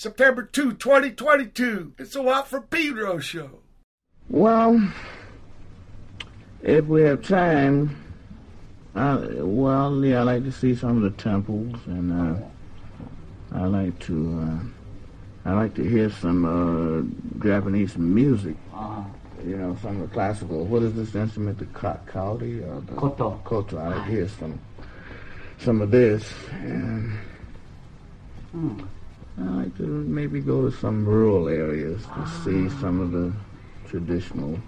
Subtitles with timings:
[0.00, 1.94] September 2, 2022.
[1.98, 3.60] It's a Watt from Pedro show.
[4.28, 4.92] Well,
[6.62, 7.96] if we have time,
[8.94, 13.98] I, well, yeah, I like to see some of the temples, and uh, I like
[14.00, 14.68] to,
[15.46, 18.56] uh, I like to hear some uh, Japanese music.
[18.74, 19.02] Uh-huh.
[19.46, 20.66] You know, some of the classical.
[20.66, 21.58] What is this instrument?
[21.58, 23.40] The ka- kauri or the Koto.
[23.44, 23.78] Koto.
[23.78, 24.58] I like to hear some,
[25.58, 27.16] some of this, and
[28.52, 28.80] Hmm.
[29.38, 33.32] I like to maybe go to some rural areas to see some of the
[33.88, 34.58] traditional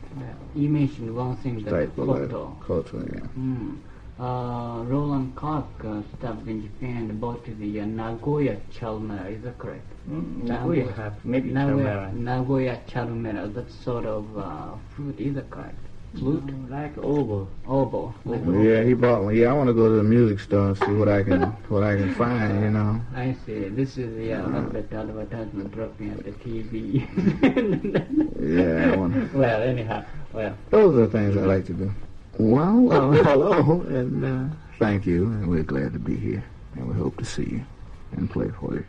[0.54, 2.56] You mentioned one thing that Koto.
[2.60, 3.20] Koto, yeah.
[3.20, 3.76] Hmm.
[4.18, 9.56] Uh, Roland Clark uh, stopped in Japan and bought the uh, Nagoya Chalmera, is that
[9.58, 9.86] correct?
[10.08, 12.12] Nagoya have maybe Nagoya, Chalmera.
[12.14, 15.78] Nagoya Chalmera, that sort of uh, fruit, is that correct?
[16.16, 16.70] Flute?
[16.70, 17.48] Like oval.
[17.66, 18.14] Oboe.
[18.24, 19.36] Like Yeah, he bought one.
[19.36, 21.82] Yeah, I want to go to the music store and see what I can what
[21.82, 22.62] I can find.
[22.62, 23.00] You know.
[23.14, 23.68] I see.
[23.68, 27.04] This is the uh, advert advertisement dropping at the TV.
[28.40, 29.34] Yeah, I want.
[29.34, 31.92] well, anyhow, well, Those are the things I like to do.
[32.38, 36.44] Well, uh, hello, and uh, thank you, and we're glad to be here,
[36.76, 37.64] and we hope to see you
[38.12, 38.84] and play for you.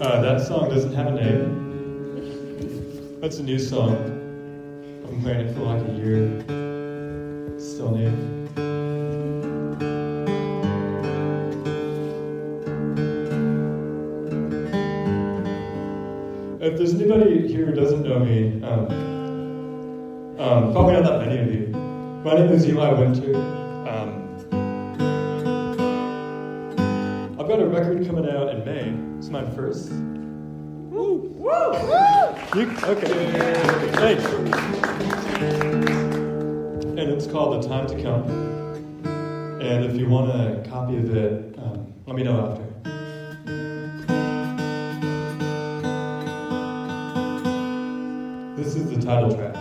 [0.00, 1.71] Uh, that song doesn't have a name.
[3.22, 3.92] That's a new song.
[5.04, 6.40] I've been playing it for like a year.
[7.56, 8.08] Still new.
[16.60, 18.88] If there's anybody here who doesn't know me, um,
[20.40, 21.68] um, probably not that many of you.
[22.24, 23.36] My name is Eli Winter.
[23.36, 24.34] Um,
[27.38, 29.18] I've got a record coming out in May.
[29.18, 29.92] It's my first.
[30.92, 31.14] Woo!
[31.38, 31.72] Woo!
[32.54, 33.54] You, okay.
[33.94, 34.24] Thanks.
[37.00, 38.28] And it's called The Time to Come.
[39.62, 42.64] And if you want a copy of it, um, let me know after.
[48.62, 49.51] This is the title track.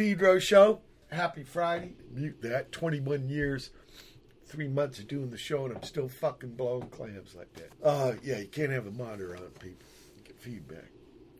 [0.00, 0.80] Pedro show.
[1.10, 1.92] Happy Friday.
[2.10, 2.72] Mute that.
[2.72, 3.68] 21 years,
[4.46, 7.72] three months of doing the show, and I'm still fucking blowing clams like that.
[7.86, 9.86] Uh, yeah, you can't have a monitor on, people.
[10.24, 10.90] Get feedback.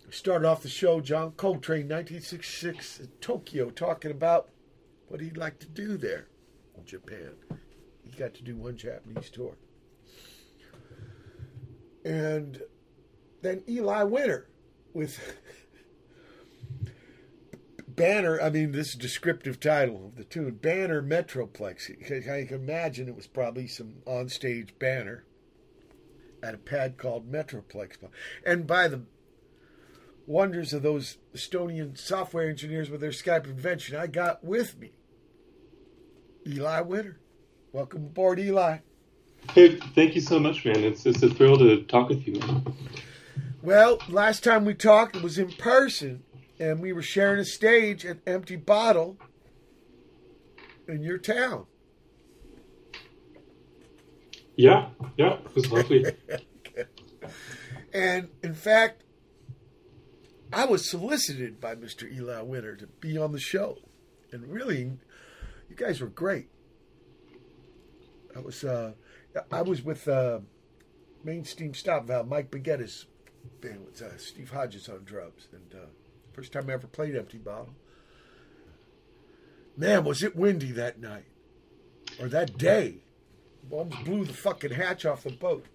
[0.05, 4.51] We started off the show, John Coltrane, 1966 in Tokyo, talking about
[5.09, 6.29] what he'd like to do there
[6.77, 7.31] in Japan.
[8.05, 9.57] He got to do one Japanese tour.
[12.05, 12.61] And
[13.41, 14.51] then Eli Winter
[14.93, 15.19] with
[18.01, 21.91] Banner, I mean, this descriptive title of the tune, Banter Metroplex.
[22.31, 25.25] I can imagine it was probably some onstage banner
[26.43, 27.99] at a pad called Metroplex.
[28.47, 29.03] And by the
[30.27, 34.93] wonders of those Estonian software engineers with their Skype invention, I got with me
[36.47, 37.21] Eli Winter.
[37.71, 38.79] Welcome aboard, Eli.
[39.53, 40.83] Hey, thank you so much, man.
[40.85, 42.75] It's it's a thrill to talk with you, man.
[43.61, 46.23] Well, last time we talked, it was in person,
[46.61, 49.19] and we were sharing a stage at Empty Bottle
[50.87, 51.67] in your town.
[54.55, 56.05] Yeah, yeah, it was lovely.
[57.93, 59.03] And in fact,
[60.53, 62.11] I was solicited by Mr.
[62.11, 63.79] Eli Winter to be on the show.
[64.33, 64.93] And really,
[65.69, 66.51] you guys were great.
[68.37, 68.93] I was uh,
[69.51, 70.39] I was with uh,
[71.25, 73.07] Main Steam Stop Valve, Mike Baguetta's
[73.61, 75.49] band with uh, Steve Hodges on drums.
[75.53, 75.87] And uh,
[76.33, 77.75] first time I ever played Empty Bottle.
[79.77, 81.27] Man, was it windy that night.
[82.21, 82.99] Or that day.
[83.71, 85.67] Almost blew the fucking hatch off the boat.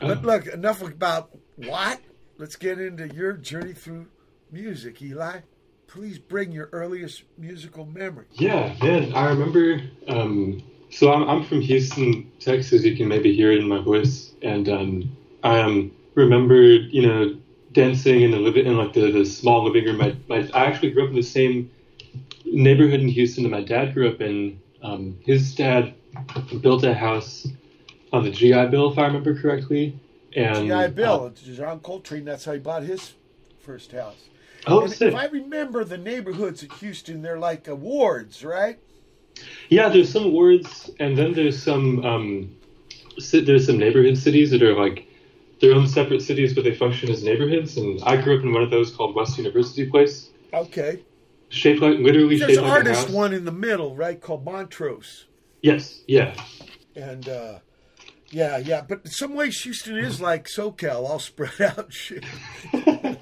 [0.00, 2.00] But look, enough about what.
[2.38, 4.08] Let's get into your journey through
[4.50, 5.40] music, Eli.
[5.86, 8.26] Please bring your earliest musical memory.
[8.32, 9.80] Yeah, man, I remember.
[10.08, 12.84] Um, so I'm I'm from Houston, Texas.
[12.84, 17.36] You can maybe hear it in my voice, and um, I um, remember, you know,
[17.72, 19.98] dancing in the living in like the, the small living room.
[19.98, 21.70] My, my I actually grew up in the same
[22.44, 24.60] neighborhood in Houston that my dad grew up in.
[24.82, 25.94] Um, his dad
[26.60, 27.46] built a house
[28.12, 29.98] on the GI Bill, if I remember correctly,
[30.34, 32.24] And GI Bill, uh, John Coltrane.
[32.24, 33.14] That's how he bought his
[33.60, 34.28] first house.
[34.66, 35.08] oh, and sick.
[35.08, 38.78] if I remember the neighborhoods in Houston, they're like uh, wards, right?
[39.68, 42.56] Yeah, there's some wards, and then there's some um,
[43.32, 45.06] there's some neighborhood cities that are like
[45.62, 47.78] their own separate cities, but they function as neighborhoods.
[47.78, 51.02] And I grew up in one of those called West University Place, Okay.
[51.48, 55.26] shaped like literally There's shaped an like artist one in the middle, right, called Montrose.
[55.62, 56.34] Yes, yeah,
[56.96, 57.60] And uh,
[58.30, 62.24] yeah, yeah, but in some ways Houston is like SoCal, all spread out shit.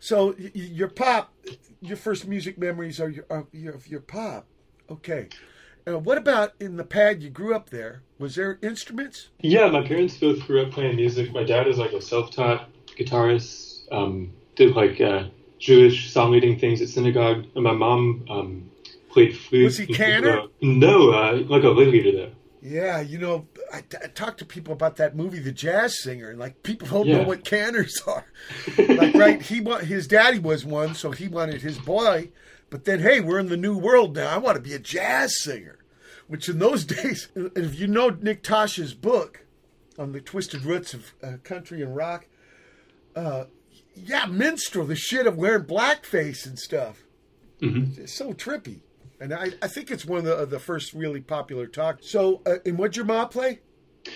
[0.00, 1.34] so your pop,
[1.82, 4.46] your first music memories are your are your, of your pop.
[4.90, 5.28] Okay.
[5.88, 8.02] Uh, what about in the pad you grew up there?
[8.18, 9.28] Was there instruments?
[9.40, 9.68] yeah.
[9.68, 11.32] My parents both grew up playing music.
[11.32, 12.68] My dad is like a self-taught
[12.98, 13.92] guitarist.
[13.92, 15.24] Um, did like uh,
[15.60, 18.70] Jewish song leading things at synagogue, and my mom um,
[19.10, 19.64] played flute.
[19.64, 20.46] Was he cantor?
[20.60, 22.32] No, uh, like a lay leader though.
[22.62, 26.38] Yeah, you know, I, I talk to people about that movie, The Jazz Singer, and
[26.40, 27.18] like people don't Yeah.
[27.18, 28.24] know what canners are.
[28.78, 29.40] like, right?
[29.40, 32.30] He wa- his daddy was one, so he wanted his boy.
[32.70, 34.28] But then, hey, we're in the new world now.
[34.28, 35.78] I want to be a jazz singer,
[36.26, 39.44] which in those days, if you know Nick Tosches' book
[39.98, 42.26] on the twisted roots of uh, country and rock,
[43.14, 43.44] uh,
[43.94, 47.04] yeah, minstrel, the shit of wearing blackface and stuff.
[47.62, 47.96] Mhm.
[47.98, 48.80] It's so trippy.
[49.18, 52.00] And I, I think it's one of the, the first really popular talk.
[52.02, 53.60] So, uh, and what'd your mom play?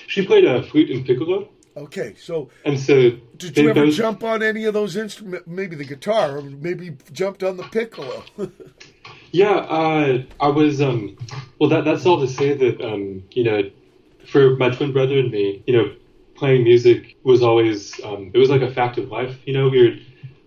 [0.06, 4.24] She played a flute and piccolo, Okay, so and so did you ever both- jump
[4.24, 5.46] on any of those instruments?
[5.46, 8.24] Maybe the guitar, or maybe jumped on the piccolo.
[9.32, 10.82] Yeah, uh, I was.
[10.82, 11.16] Um,
[11.60, 13.70] well, that that's all to say that um, you know,
[14.26, 15.94] for my twin brother and me, you know,
[16.34, 19.36] playing music was always um, it was like a fact of life.
[19.46, 19.96] You know, we were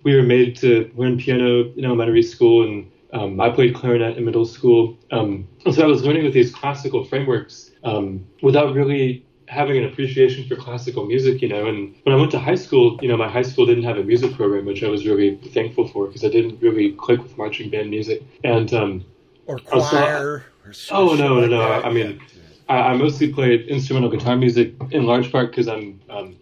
[0.04, 4.26] we were made to learn piano in elementary school, and um, I played clarinet in
[4.26, 4.98] middle school.
[5.12, 10.48] Um, so I was learning with these classical frameworks um, without really having an appreciation
[10.48, 11.68] for classical music, you know.
[11.68, 14.04] And when I went to high school, you know, my high school didn't have a
[14.04, 17.70] music program, which I was really thankful for because I didn't really click with marching
[17.70, 18.24] band music.
[18.44, 19.06] And um,
[19.48, 20.46] or choir?
[20.66, 21.90] or oh no, no, like no!
[21.90, 22.22] I mean,
[22.70, 26.36] I, I mostly played instrumental guitar music in large part because I'm um,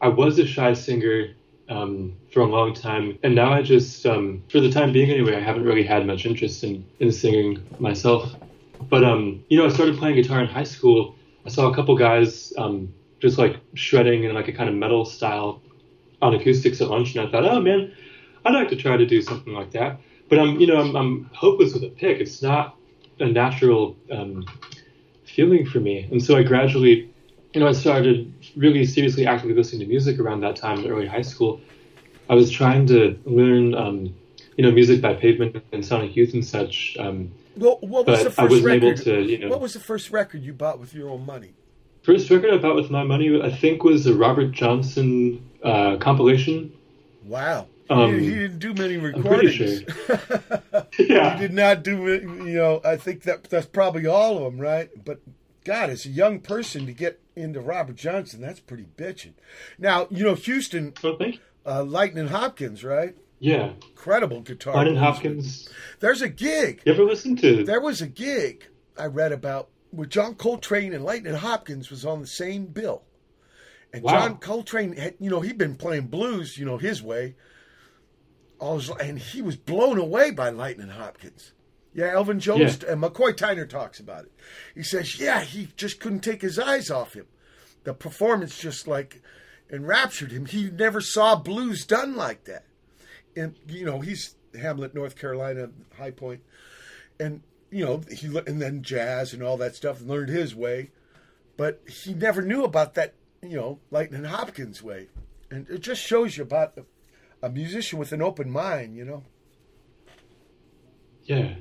[0.00, 1.34] I was a shy singer
[1.68, 5.36] um, for a long time, and now I just, um, for the time being anyway,
[5.36, 8.34] I haven't really had much interest in, in singing myself.
[8.88, 11.14] But um, you know, I started playing guitar in high school.
[11.50, 15.04] I saw a couple guys um, just like shredding in like a kind of metal
[15.04, 15.60] style
[16.22, 17.92] on acoustics at lunch, and I thought, oh man,
[18.44, 19.98] I'd like to try to do something like that.
[20.28, 22.20] But I'm, you know, I'm, I'm hopeless with a pick.
[22.20, 22.76] It's not
[23.18, 24.46] a natural um,
[25.24, 27.12] feeling for me, and so I gradually,
[27.52, 31.08] you know, I started really seriously actively listening to music around that time in early
[31.08, 31.60] high school.
[32.28, 34.14] I was trying to learn, um,
[34.56, 36.96] you know, music by Pavement and Sonic Youth and such.
[37.00, 38.84] Um, Well, what was but the first I wasn't record?
[38.84, 39.48] able to, you know.
[39.48, 41.54] What was the first record you bought with your own money?
[42.02, 46.72] First record I bought with my money, I think, was a Robert Johnson uh, compilation.
[47.24, 47.66] Wow.
[47.90, 49.82] Um, he, he didn't do many recordings.
[50.98, 51.34] Yeah.
[51.34, 52.04] he did not do.
[52.04, 54.88] You know, I think that that's probably all of them, right?
[55.04, 55.20] But
[55.64, 59.32] God, as a young person to get into Robert Johnson, that's pretty bitching.
[59.78, 61.18] Now, you know, Houston, Oh,
[61.66, 63.16] uh, Lightning Hopkins, right?
[63.40, 63.72] Yeah.
[63.88, 64.74] Incredible guitar.
[64.74, 64.96] Martin.
[64.96, 65.68] Hopkins.
[65.98, 66.82] There's a gig.
[66.84, 67.64] You ever listen to?
[67.64, 68.66] There was a gig
[68.98, 73.02] I read about where John Coltrane and Lightning Hopkins was on the same bill.
[73.92, 74.12] And Wow.
[74.12, 77.34] John Coltrane had, you know, he'd been playing blues, you know, his way.
[78.60, 81.52] All his, and he was blown away by Lightning Hopkins.
[81.92, 84.32] Yeah, Elvin Jones and McCoy Tyner talks about it.
[84.76, 87.26] He says, yeah, he just couldn't take his eyes off him.
[87.82, 89.22] The performance just like
[89.72, 90.46] enraptured him.
[90.46, 92.64] He never saw blues done like that.
[93.36, 96.40] And you know, he's Hamlet, North Carolina, High Point,
[97.18, 100.90] and you know, he and then jazz and all that stuff, and learned his way.
[101.56, 105.08] But he never knew about that, you know, Lightning Hopkins way,
[105.50, 109.24] and it just shows you about a, a musician with an open mind, you know.
[111.24, 111.54] Yeah.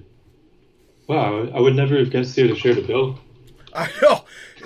[1.08, 3.20] Wow, I would never have guessed you would have shared a bill.
[3.74, 4.26] I know.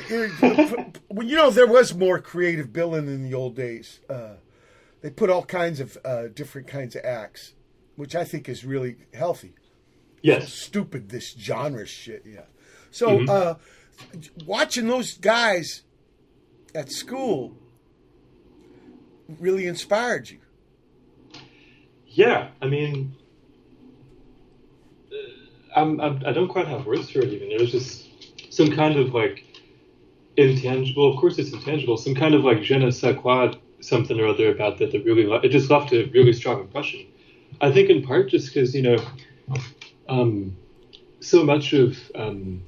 [1.09, 3.99] well, you know, there was more creative billing in the old days.
[4.09, 4.35] Uh,
[5.03, 7.53] they put all kinds of uh, different kinds of acts,
[7.97, 9.53] which I think is really healthy.
[10.21, 10.51] Yes.
[10.51, 12.45] Stupid this genre shit, yeah.
[12.89, 13.55] So, uh,
[14.45, 15.83] watching those guys
[16.73, 17.57] at school
[19.39, 20.39] really inspired you.
[22.07, 23.17] Yeah, I mean,
[25.11, 25.15] uh,
[25.75, 27.51] I'm, I'm, I don't quite have words for it even.
[27.51, 29.43] It was just some kind of like
[30.37, 31.11] intangible.
[31.11, 31.97] Of course, it's intangible.
[31.97, 35.31] Some kind of like je ne sais quoi, something or other about that that really
[35.43, 37.05] it just left a really strong impression.
[37.61, 38.97] I think in part just because you know,
[40.09, 40.55] um,
[41.19, 42.63] so much of um,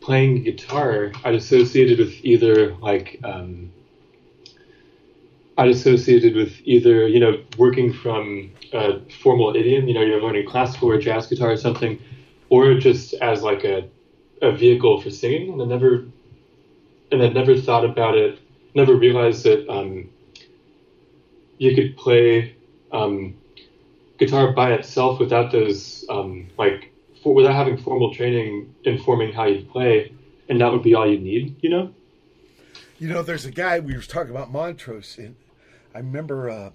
[0.00, 3.72] playing guitar I'd associated with either like um,
[5.58, 10.46] I'd associated with either you know working from a formal idiom, you know, you're learning
[10.46, 12.00] classical or jazz guitar or something,
[12.50, 13.88] or just as like a
[14.42, 16.04] a vehicle for singing, and I never
[17.10, 18.38] and I never thought about it,
[18.74, 20.08] never realized that um,
[21.58, 22.54] you could play
[22.92, 23.34] um,
[24.18, 29.64] guitar by itself without those um, like for, without having formal training informing how you
[29.64, 30.12] play,
[30.48, 31.94] and that would be all you need, you know.
[32.98, 35.36] You know, there's a guy we were talking about Montrose, and
[35.94, 36.70] I remember uh,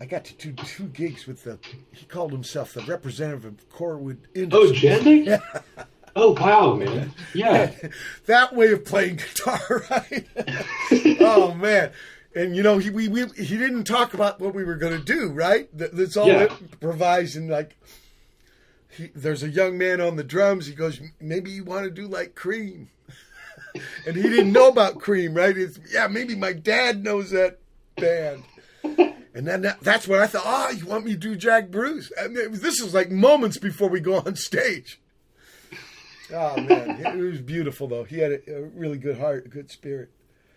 [0.00, 1.58] I got to do two gigs with the.
[1.92, 5.26] He called himself the representative of Corwood Oh, Industries.
[5.26, 5.42] Jandek?
[6.16, 7.12] Oh wow, man!
[7.34, 7.72] Yeah,
[8.26, 10.26] that way of playing guitar, right?
[11.20, 11.92] oh man.
[12.34, 15.04] And you know he we, we he didn't talk about what we were going to
[15.04, 15.68] do, right?
[15.76, 16.42] That's all Yeah.
[16.44, 17.34] it provides.
[17.34, 17.76] And like,
[18.90, 20.66] he, there's a young man on the drums.
[20.66, 22.88] He goes, maybe you want to do like Cream,
[24.06, 25.56] and he didn't know about Cream, right?
[25.56, 27.58] It's, yeah, maybe my dad knows that
[27.96, 28.44] band.
[29.32, 32.10] And then that, that's when I thought, oh, you want me to do Jack Bruce?
[32.18, 35.00] And it this is like moments before we go on stage.
[36.34, 38.02] Oh man, it was beautiful though.
[38.02, 40.10] He had a, a really good heart, a good spirit.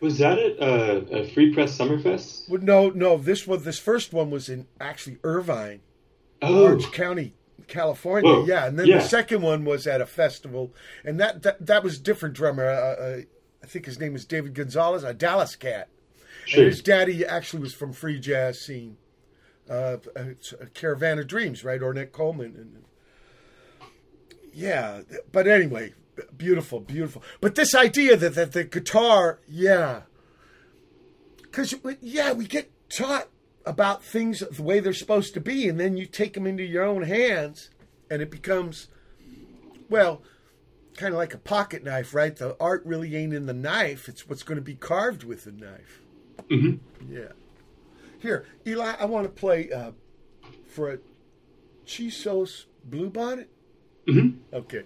[0.04, 2.50] Was that at uh, a Free Press Summerfest?
[2.50, 5.80] Well, no, no, this was this first one was in actually Irvine,
[6.42, 7.34] Oh, Orange County,
[7.68, 8.30] California.
[8.30, 8.98] Whoa, Yeah, and then yeah.
[8.98, 10.74] the second one was at a festival,
[11.06, 12.68] and that that, that was different drummer.
[12.68, 13.22] Uh, uh,
[13.64, 15.88] I think his name is David Gonzalez, a Dallas cat.
[16.46, 16.64] sure.
[16.64, 18.98] And his daddy actually was from free jazz scene,
[19.70, 21.80] uh, it's a Caravan of Dreams, right?
[21.80, 22.84] Ornette Coleman, and
[24.52, 25.02] yeah.
[25.32, 25.94] But anyway,
[26.38, 27.24] beautiful, beautiful.
[27.42, 30.04] But this idea that that the guitar, yeah,
[31.42, 33.30] because yeah, we get taught
[33.66, 36.84] about things the way they're supposed to be, and then you take them into your
[36.84, 37.70] own hands,
[38.10, 38.88] and it becomes,
[39.90, 40.22] well.
[40.96, 42.36] Kind of like a pocket knife, right?
[42.36, 45.52] The art really ain't in the knife; it's what's going to be carved with the
[45.52, 46.04] knife.
[46.52, 46.78] Mhm.
[47.10, 47.32] Yeah.
[48.20, 49.94] Here, Eli, I want to play uh,
[50.68, 51.00] for a
[51.88, 53.48] Chisos Bluebonnet.
[54.08, 54.38] Mhm.
[54.54, 54.84] Okay.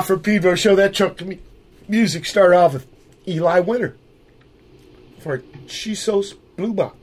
[0.00, 1.36] Watt from Pedro show that chunk of mu-
[1.86, 2.86] music started off with
[3.28, 3.98] Eli Winter
[5.18, 6.94] for Chisos Bluebonnet.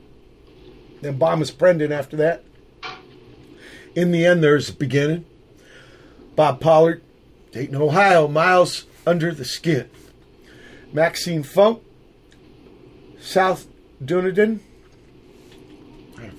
[1.00, 2.44] Then Bomis Prendin after that.
[3.94, 5.24] In the end, there's the beginning.
[6.34, 7.00] Bob Pollard,
[7.52, 9.88] Dayton, Ohio, Miles Under the Skin.
[10.92, 11.80] Maxine Funke,
[13.20, 13.68] South
[14.04, 14.58] Dunedin,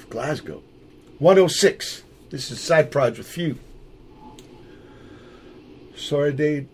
[0.09, 0.61] Glasgow.
[1.19, 2.03] 106.
[2.31, 3.59] This is Side Project with Few.
[6.07, 6.67] Dave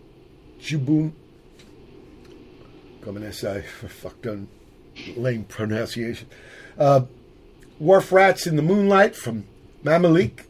[0.60, 1.12] Jubun.
[3.02, 4.48] Coming SI for fuck done
[5.16, 6.28] lame pronunciation.
[6.78, 7.02] Uh,
[7.78, 9.44] Wharf Rats in the Moonlight from
[9.84, 10.44] Mamaleek.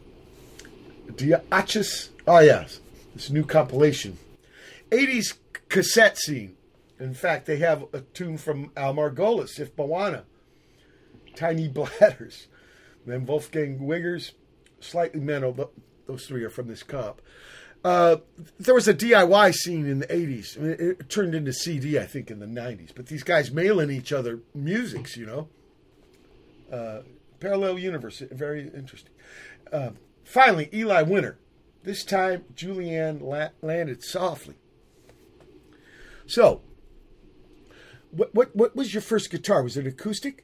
[1.11, 2.09] Diachis.
[2.25, 2.79] Oh, yes.
[3.15, 4.17] This new compilation.
[4.91, 5.37] 80s
[5.69, 6.55] cassette scene.
[6.99, 10.23] In fact, they have a tune from Al Margolis, If Bwana.
[11.35, 12.47] Tiny Bladders.
[13.05, 14.31] Then Wolfgang Wiggers,
[14.79, 15.53] Slightly Mental.
[15.53, 15.67] th-
[16.07, 17.21] Those three are from this comp.
[17.83, 18.17] Uh,
[18.59, 20.57] there was a DIY scene in the 80s.
[20.57, 22.91] I mean, it turned into CD, I think, in the 90s.
[22.93, 25.47] But these guys mailing each other musics, you know.
[26.71, 27.03] Uh,
[27.39, 29.11] parallel universe, very interesting.
[29.71, 29.91] Uh,
[30.23, 31.37] finally, Eli Winter.
[31.83, 34.55] This time, Juliane la- landed softly.
[36.25, 36.61] So,
[38.11, 39.63] what, what what was your first guitar?
[39.63, 40.43] Was it acoustic?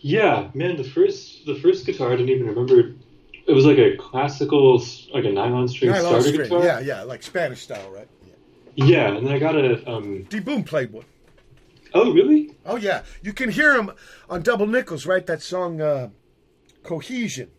[0.00, 2.94] Yeah, man, the first the first guitar I didn't even remember.
[3.46, 4.82] It was like a classical,
[5.14, 6.48] like a nylon string Nylon starter string.
[6.48, 6.64] guitar.
[6.64, 8.08] Yeah, yeah, like Spanish style, right?
[8.74, 9.88] Yeah, yeah and then I got a.
[9.90, 10.40] Um, D.
[10.40, 11.04] Boon played one.
[11.94, 12.54] oh, really?
[12.64, 13.90] Oh yeah, you can hear him
[14.28, 15.24] on Double Nickels, right?
[15.26, 16.10] That song, uh,
[16.82, 17.50] Cohesion.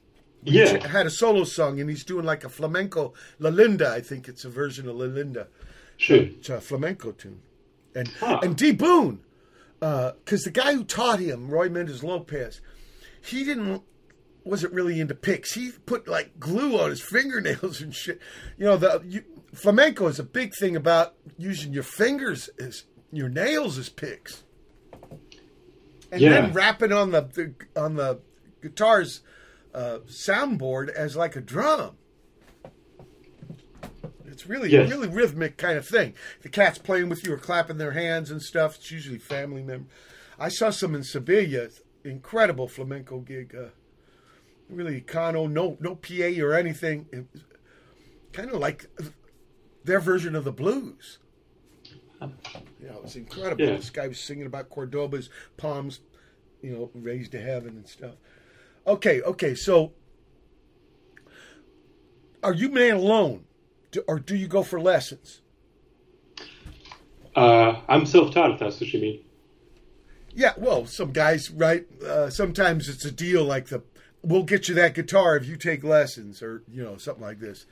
[0.43, 0.85] He Yeah.
[0.87, 3.89] had a solo song, and he's doing like a flamenco La Linda.
[3.89, 5.47] I think it's a version of La Linda.
[5.97, 6.17] Sure.
[6.17, 7.41] It's a flamenco tune.
[7.95, 8.39] And Huh.
[8.43, 8.71] and D.
[8.71, 9.21] Boon,
[9.79, 12.61] because the guy who taught him, Roy Mendez Lopez,
[13.21, 13.81] he didn't
[14.47, 15.53] wasn't really into picks.
[15.53, 18.19] He put like glue on his fingernails and shit.
[18.57, 19.23] You know, the you,
[19.53, 24.43] flamenco is a big thing about using your fingers as your nails as picks,
[26.11, 26.29] and Yeah.
[26.41, 28.19] then rapping on the, the on the
[28.61, 29.21] guitar's
[29.73, 31.95] uh, soundboard as like a drum.
[34.25, 34.89] It's really, Yes.
[34.89, 36.13] really rhythmic kind of thing.
[36.43, 38.75] The cat's playing with you or clapping their hands and stuff.
[38.75, 39.87] It's usually family member.
[40.37, 41.69] I saw some in Sevilla.
[42.03, 43.55] Incredible flamenco gig.
[43.55, 43.69] Uh,
[44.69, 47.27] really econo, no no PA or anything.
[48.33, 48.89] Kind of like
[49.83, 51.19] their version of the blues.
[52.21, 53.63] Yeah, it was incredible.
[53.63, 53.75] Yeah.
[53.75, 55.99] This guy was singing about Cordoba's palms,
[56.61, 58.15] you know, raised to heaven and stuff.
[58.85, 59.93] Okay, okay, so
[62.43, 63.45] are you man alone,
[63.91, 65.41] do, or do you go for lessons?
[67.35, 69.23] Uh, I'm self-taught, if that's what you mean.
[70.33, 71.85] Yeah, well, some guys, right?
[72.01, 73.83] Uh, sometimes it's a deal like the
[74.27, 77.65] we'll get you that guitar if you take lessons, or you know, something like this.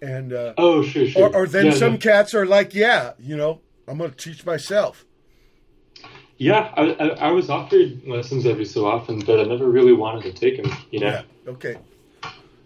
[0.00, 1.28] And uh, Oh, sure, sure.
[1.28, 1.98] or, or then Yeah, some no.
[1.98, 5.04] cats are like, yeah, you know, I'm going to teach myself.
[6.36, 10.22] Yeah, I, I, I was offered lessons every so often, but I never really wanted
[10.24, 10.72] to take them.
[10.90, 11.06] You know.
[11.06, 11.22] Yeah.
[11.46, 11.76] Okay.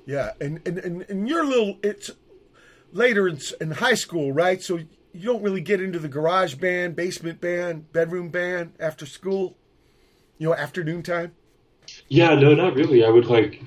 [0.06, 1.78] Yeah, and and and, and you're a little.
[1.82, 2.10] It's
[2.92, 4.62] later in, in high school, right?
[4.62, 4.78] So
[5.12, 9.58] you don't really get into the garage band, basement band, bedroom band after school.
[10.38, 11.34] You know, afternoon time.
[12.08, 13.04] Yeah, no, not really.
[13.04, 13.60] I would like,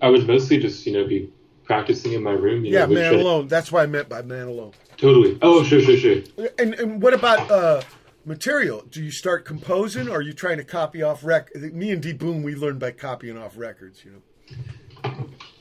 [0.00, 1.32] I would mostly just you know be
[1.64, 2.64] practicing in my room.
[2.64, 3.48] You Yeah, know, man I- alone.
[3.48, 4.72] That's what I meant by man alone.
[4.96, 5.38] Totally.
[5.42, 6.16] Oh, sure, sure, sure.
[6.58, 7.82] And and what about uh,
[8.24, 8.84] material?
[8.90, 11.54] Do you start composing, or are you trying to copy off rec?
[11.56, 12.12] Me and D.
[12.12, 14.04] Boon, we learned by copying off records.
[14.04, 14.20] You know.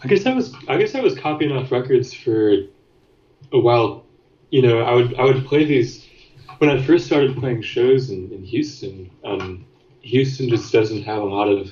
[0.04, 2.52] I guess I was I guess I was copying off records for
[3.54, 4.06] a while.
[4.50, 6.06] You know, I would I would play these
[6.58, 9.10] when I first started playing shows in, in Houston.
[9.24, 9.66] Um,
[10.02, 11.72] Houston just doesn't have a lot of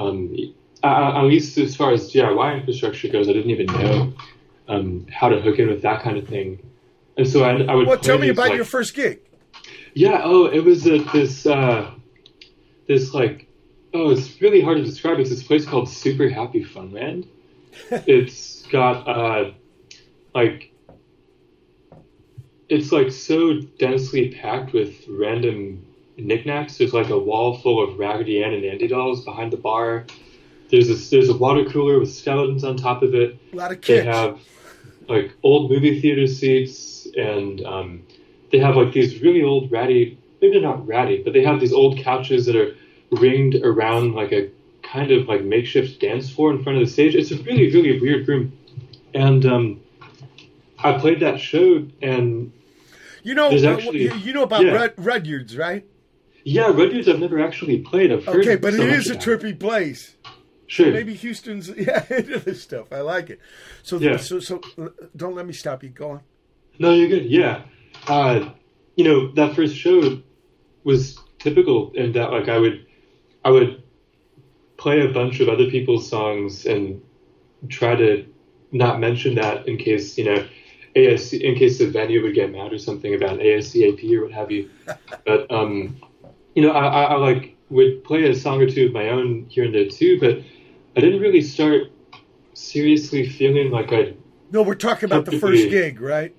[0.00, 0.34] um,
[0.82, 3.28] at least as far as DIY infrastructure goes.
[3.28, 4.12] I didn't even know
[4.68, 6.58] um, how to hook in with that kind of thing.
[7.16, 7.86] And so I, I would.
[7.86, 9.20] Well, tell me about like- your first gig.
[9.94, 10.22] yeah.
[10.24, 11.90] Oh, it was at this uh,
[12.86, 13.46] this like
[13.92, 15.18] oh, it's really hard to describe.
[15.18, 17.26] It's this place called Super Happy Funland.
[17.90, 19.50] it's got uh,
[20.34, 20.72] like
[22.68, 25.84] it's like so densely packed with random
[26.24, 26.78] knickknacks.
[26.78, 30.06] There's like a wall full of Raggedy Ann and Andy dolls behind the bar.
[30.70, 33.36] There's a there's a water cooler with skeletons on top of it.
[33.52, 34.04] A lot of kids.
[34.04, 34.38] They have
[35.08, 38.02] like old movie theater seats, and um,
[38.52, 41.72] they have like these really old ratty, maybe they're not ratty, but they have these
[41.72, 42.74] old couches that are
[43.10, 44.48] ringed around like a
[44.82, 47.14] kind of like makeshift dance floor in front of the stage.
[47.16, 48.52] It's a really really weird room,
[49.12, 49.80] and um,
[50.78, 52.52] I played that show, and
[53.24, 54.88] You know, uh, actually- you, you know about yeah.
[54.96, 55.84] Rudyard's, right?
[56.44, 58.12] Yeah, Red Rudyard's I've never actually played.
[58.12, 59.20] I've heard Okay, but so it is a it.
[59.20, 60.16] trippy place.
[60.66, 60.92] Sure.
[60.92, 62.92] Maybe Houston's yeah into this stuff.
[62.92, 63.40] I like it.
[63.82, 64.16] So Yeah.
[64.16, 64.60] so so
[65.16, 65.88] don't let me stop you.
[65.90, 66.20] Go on.
[66.78, 67.26] No, you're good.
[67.26, 67.62] Yeah.
[68.06, 68.50] Uh,
[68.96, 70.20] you know, that first show
[70.84, 72.86] was typical in that like I would
[73.44, 73.82] I would
[74.76, 77.02] play a bunch of other people's songs and
[77.68, 78.26] try to
[78.72, 80.46] not mention that in case, you know,
[80.96, 84.50] ASC in case the venue would get mad or something about ASCAP or what have
[84.50, 84.70] you.
[85.26, 85.96] But um
[86.60, 89.46] you know, I, I, I like would play a song or two of my own
[89.48, 90.38] here and there too, but
[90.96, 91.84] I didn't really start
[92.52, 94.14] seriously feeling like I
[94.50, 96.34] No, we're talking about the first gig, right?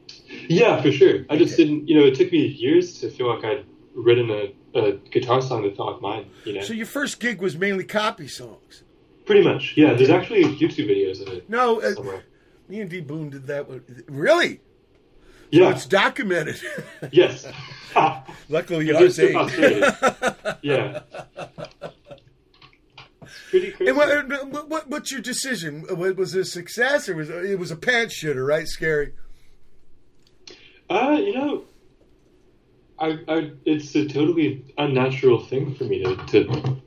[0.47, 1.25] yeah, for sure.
[1.29, 3.65] I just didn't, you know, it took me years to feel like I'd
[3.95, 6.61] written a, a guitar song that felt like mine, you know.
[6.61, 8.83] So your first gig was mainly copy songs.
[9.25, 9.93] Pretty much, yeah.
[9.93, 12.23] There's actually YouTube videos of it No, uh, somewhere.
[12.67, 13.01] me and D.
[13.01, 13.67] Boon did that.
[13.67, 14.59] With, really?
[15.51, 16.59] Yeah, It's documented.
[17.11, 17.45] yes.
[18.49, 19.51] Luckily, ours ain't.
[20.61, 21.01] yeah.
[23.49, 23.89] Pretty crazy.
[23.89, 25.85] And what, what, what, what's your decision?
[25.97, 28.65] Was it a success or was it, it was a pants shitter, right?
[28.65, 29.13] Scary.
[30.89, 31.63] Uh, you know,
[32.97, 36.81] I, I, it's a totally unnatural thing for me to, to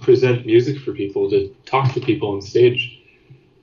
[0.00, 2.98] present music for people, to talk to people on stage.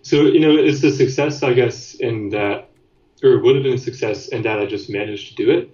[0.01, 2.68] So, you know, it's a success, I guess, in that,
[3.24, 5.70] or it would have been a success and that I just managed to do it.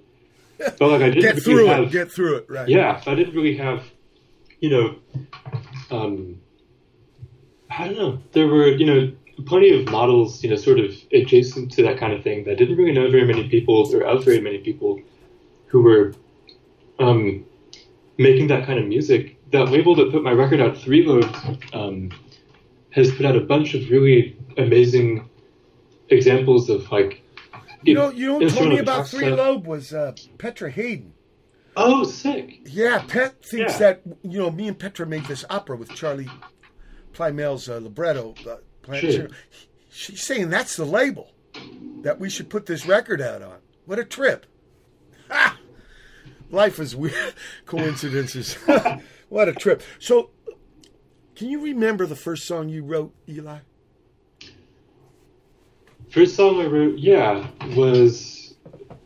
[0.57, 1.91] But like I didn't Get really through have, it.
[1.91, 2.45] Get through it.
[2.49, 2.67] Right.
[2.67, 3.83] yeah, I didn't really have,
[4.59, 4.95] you know,
[5.91, 6.39] um,
[7.69, 8.19] I don't know.
[8.31, 9.11] There were, you know,
[9.45, 12.77] plenty of models, you know, sort of adjacent to that kind of thing that didn't
[12.77, 14.99] really know very many people or of very many people
[15.67, 16.13] who were
[16.99, 17.45] um,
[18.17, 19.37] making that kind of music.
[19.51, 21.35] That label that put my record out, Three Lobed,
[21.73, 22.11] um,
[22.91, 25.29] has put out a bunch of really amazing
[26.09, 27.21] examples of like.
[27.85, 29.29] You know, you know, told me about Three.
[29.29, 31.13] Lobed was uh, Petra Haden.
[31.77, 32.59] Oh, sick!
[32.65, 33.77] Yeah, Pet thinks Yeah.
[33.79, 36.29] that you know me and Petra made this opera with Charlie
[37.13, 38.33] Plymell's uh, libretto.
[38.47, 38.57] Uh.
[39.89, 41.31] She's saying that's the label
[42.01, 43.57] that we should put this record out on.
[43.85, 44.45] What a trip!
[45.29, 45.57] Ah!
[46.49, 47.33] Life is weird
[47.65, 48.53] coincidences.
[49.29, 49.81] what a trip!
[49.99, 50.31] So,
[51.35, 53.59] can you remember the first song you wrote, Eli?
[56.09, 58.55] First song I wrote, yeah, was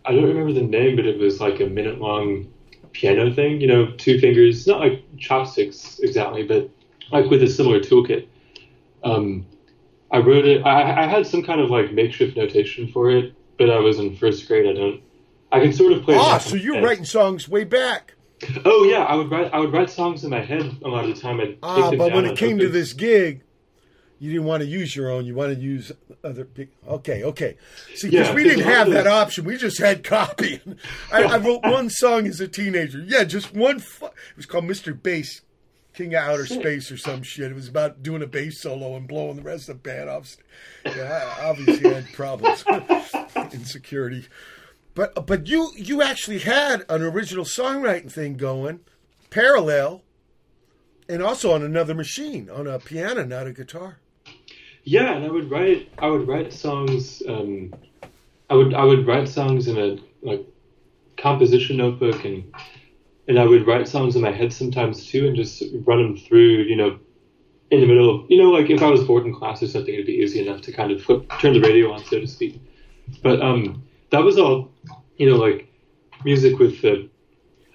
[0.06, 2.52] I don't remember the name, but it was like a minute long
[2.94, 3.62] piano thing.
[3.62, 6.70] You know, two fingers, not like chopsticks exactly, but
[7.12, 8.28] like with a similar toolkit.
[9.04, 9.46] Um,
[10.12, 10.66] I wrote it.
[10.66, 14.16] I, I had some kind of like makeshift notation for it, but I was in
[14.16, 14.68] first grade.
[14.68, 15.02] I don't.
[15.52, 16.16] I can sort of play.
[16.18, 18.14] Ah, so you're writing songs way back.
[18.66, 19.54] Oh yeah, I would write.
[19.54, 21.40] I would write songs in my head a lot of the time.
[21.40, 23.42] I'd Ah, but when it came to this gig,
[24.20, 25.26] you didn't want to use your own.
[25.26, 25.92] You want to use
[26.24, 26.44] other.
[26.44, 27.58] Big, okay, okay.
[27.96, 29.46] See, because Yeah, we didn't have that option.
[29.46, 30.62] We just had copy.
[31.12, 33.00] I, I wrote one song as a teenager.
[33.00, 33.80] Yeah, just one.
[33.80, 35.02] Fu- it was called Mr.
[35.02, 35.42] Bass,
[35.94, 37.52] King of Outer Space or some shit.
[37.52, 40.36] It was about doing a bass solo and blowing the rest of the band off.
[40.86, 42.64] Yeah, I obviously had problems,
[43.54, 44.28] insecurity.
[44.96, 48.82] But but you you actually had an original songwriting thing going,
[49.30, 50.04] parallel,
[51.08, 54.00] and also on another machine, on a piano, not a guitar.
[54.90, 55.88] Yeah, and I would write.
[56.00, 57.22] I would write songs.
[57.28, 57.72] Um,
[58.50, 58.74] I would.
[58.74, 60.44] I would write songs in a like
[61.16, 62.52] composition notebook, and
[63.28, 66.64] and I would write songs in my head sometimes too, and just run them through.
[66.64, 66.98] You know,
[67.70, 69.94] in the middle of you know, like if I was bored in class or something,
[69.94, 72.60] it'd be easy enough to kind of flip, turn the radio on, so to speak.
[73.22, 74.72] But um, that was all.
[75.18, 75.72] You know, like
[76.26, 77.08] music with the.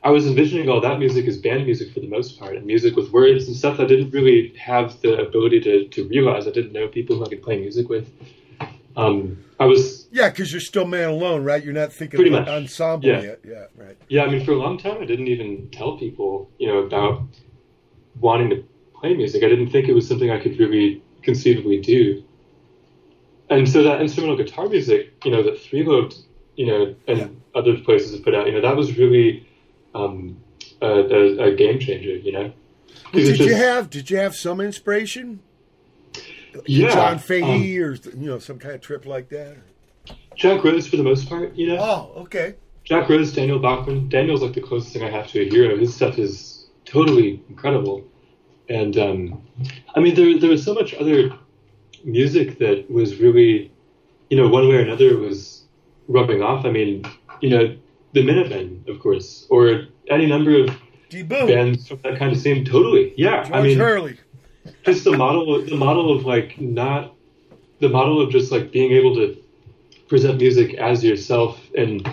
[0.05, 2.95] I was envisioning all that music as band music for the most part, and music
[2.95, 6.47] with words and stuff I didn't really have the ability to, to realize.
[6.47, 8.11] I didn't know people who I could play music with.
[8.97, 11.65] Um, I was, Yeah, because you're still man alone, right?
[11.65, 12.55] You're not thinking Pretty about much.
[12.55, 13.23] ensemble Yeah.
[13.23, 13.41] yet.
[13.45, 13.97] Yeah, right.
[14.09, 17.23] yeah, I mean, for a long time, I didn't even tell people, you know, about
[18.21, 18.63] wanting to
[19.01, 19.43] play music.
[19.43, 22.23] I didn't think it was something I could really conceivably do.
[23.49, 26.15] And so that instrumental guitar music, you know, that Three Lobed,
[26.57, 29.47] you know, and other places have put out, you know, that was really
[29.95, 30.37] um,
[30.81, 32.53] a, a, a game changer, you know.
[33.13, 35.41] Did it's you have Did you have some inspiration?
[36.67, 39.57] Yeah, John Fahey um, or you know some kind of trip like that.
[40.37, 41.79] Jack Rose for the most part, you know.
[41.79, 42.55] Oh, okay.
[42.85, 44.09] Jack Rose, Daniel Bachman.
[44.09, 45.77] Daniel's like the closest thing I have to a hero.
[45.77, 48.05] His stuff is totally incredible.
[48.69, 49.43] And um,
[49.95, 51.31] I mean, there there was so much other
[52.05, 53.73] music that was really,
[54.31, 55.65] you know, one way or another was
[56.09, 56.65] rubbing off.
[56.65, 57.05] I mean,
[57.41, 57.77] you know,
[58.15, 60.71] the Minutemen, of course, or any number of
[61.29, 62.65] bands from that kind of scene.
[62.65, 63.43] Totally, yeah.
[63.43, 64.19] George I mean, Hurley.
[64.85, 67.15] just the model the model of like not
[67.81, 69.37] the model of just like being able to
[70.09, 72.09] present music as yourself and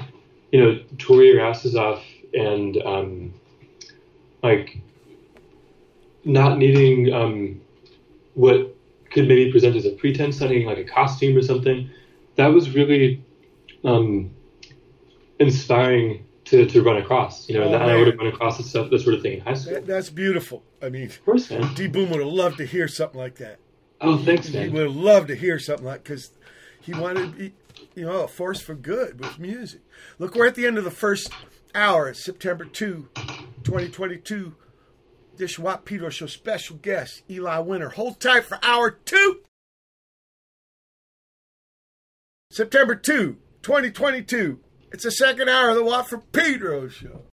[0.52, 3.34] you know tour your asses off and um
[4.44, 4.78] like
[6.26, 7.62] not needing um
[8.34, 8.76] what
[9.12, 11.90] could maybe present as a pretense setting, like a costume or something.
[12.36, 13.24] That was really
[13.84, 14.32] um,
[15.42, 17.48] inspiring to, to run across.
[17.50, 19.16] You know, and Oh, that, I would have run across that stuff, uh, that sort
[19.16, 19.74] of thing in high school.
[19.74, 20.64] That, that's beautiful.
[20.82, 21.74] I mean, Of course, man.
[21.74, 21.88] D.
[21.88, 23.60] Boon would have loved to hear something like that.
[24.00, 24.68] Oh, thanks, He man.
[24.70, 26.32] He would have loved to hear something like because
[26.82, 27.54] he wanted to be,
[27.96, 29.82] you know, a force for good with music.
[30.18, 31.32] Look, we're at the end of the first
[31.76, 32.10] hour.
[32.10, 33.10] It's September 2,
[33.64, 34.56] 2022.
[35.38, 37.90] This Watt Pedro Show special guest, Eli Winter.
[37.90, 39.40] Hold tight for hour two.
[42.52, 44.60] September 2, 2022.
[44.92, 47.31] It's the second hour of the Watt from Pedro Show.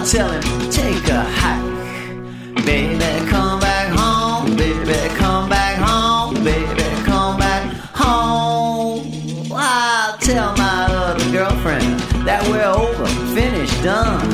[0.00, 2.64] I'll tell him, take a hike.
[2.64, 4.56] Baby, come back home.
[4.56, 6.42] Baby, come back home.
[6.42, 9.04] Baby, come back home.
[9.52, 14.24] I'll tell my other girlfriend that we're over, finished, done.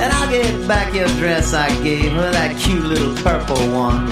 [0.00, 4.10] And I'll get back your dress I gave her, that cute little purple one.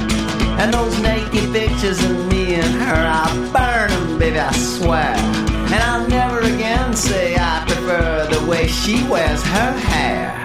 [0.61, 5.17] And those naked pictures of me and her, I'll burn them, baby, I swear.
[5.75, 10.40] And I'll never again say I prefer the way she wears her hair.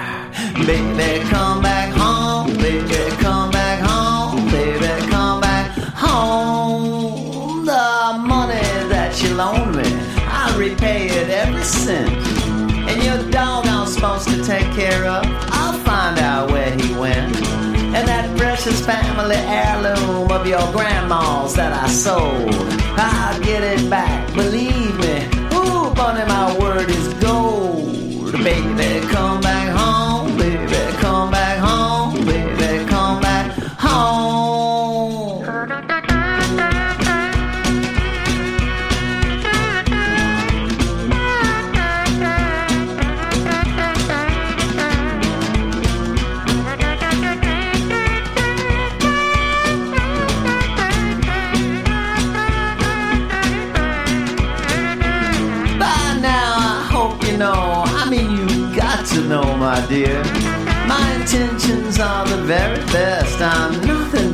[0.56, 7.66] Baby, come back home, baby, come back home, baby, come back home.
[7.66, 9.84] The money that you loaned me,
[10.26, 12.10] I'll repay it every cent.
[12.90, 17.36] And your dog I'm supposed to take care of, I'll find out where he went.
[17.94, 22.56] And that precious family heirloom of your grandma's that I sold,
[22.98, 24.55] I'll get it back, believe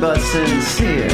[0.02, 1.08] but sincere.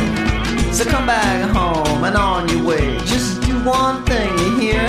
[0.72, 2.97] So come back home and on your way.
[3.05, 4.82] Just do one thing, you hear?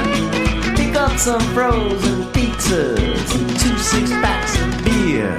[0.77, 5.29] Pick up some frozen pizzas and two six packs of beer.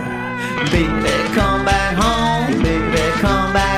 [0.71, 2.63] Baby, come back home.
[2.63, 3.70] Baby, come back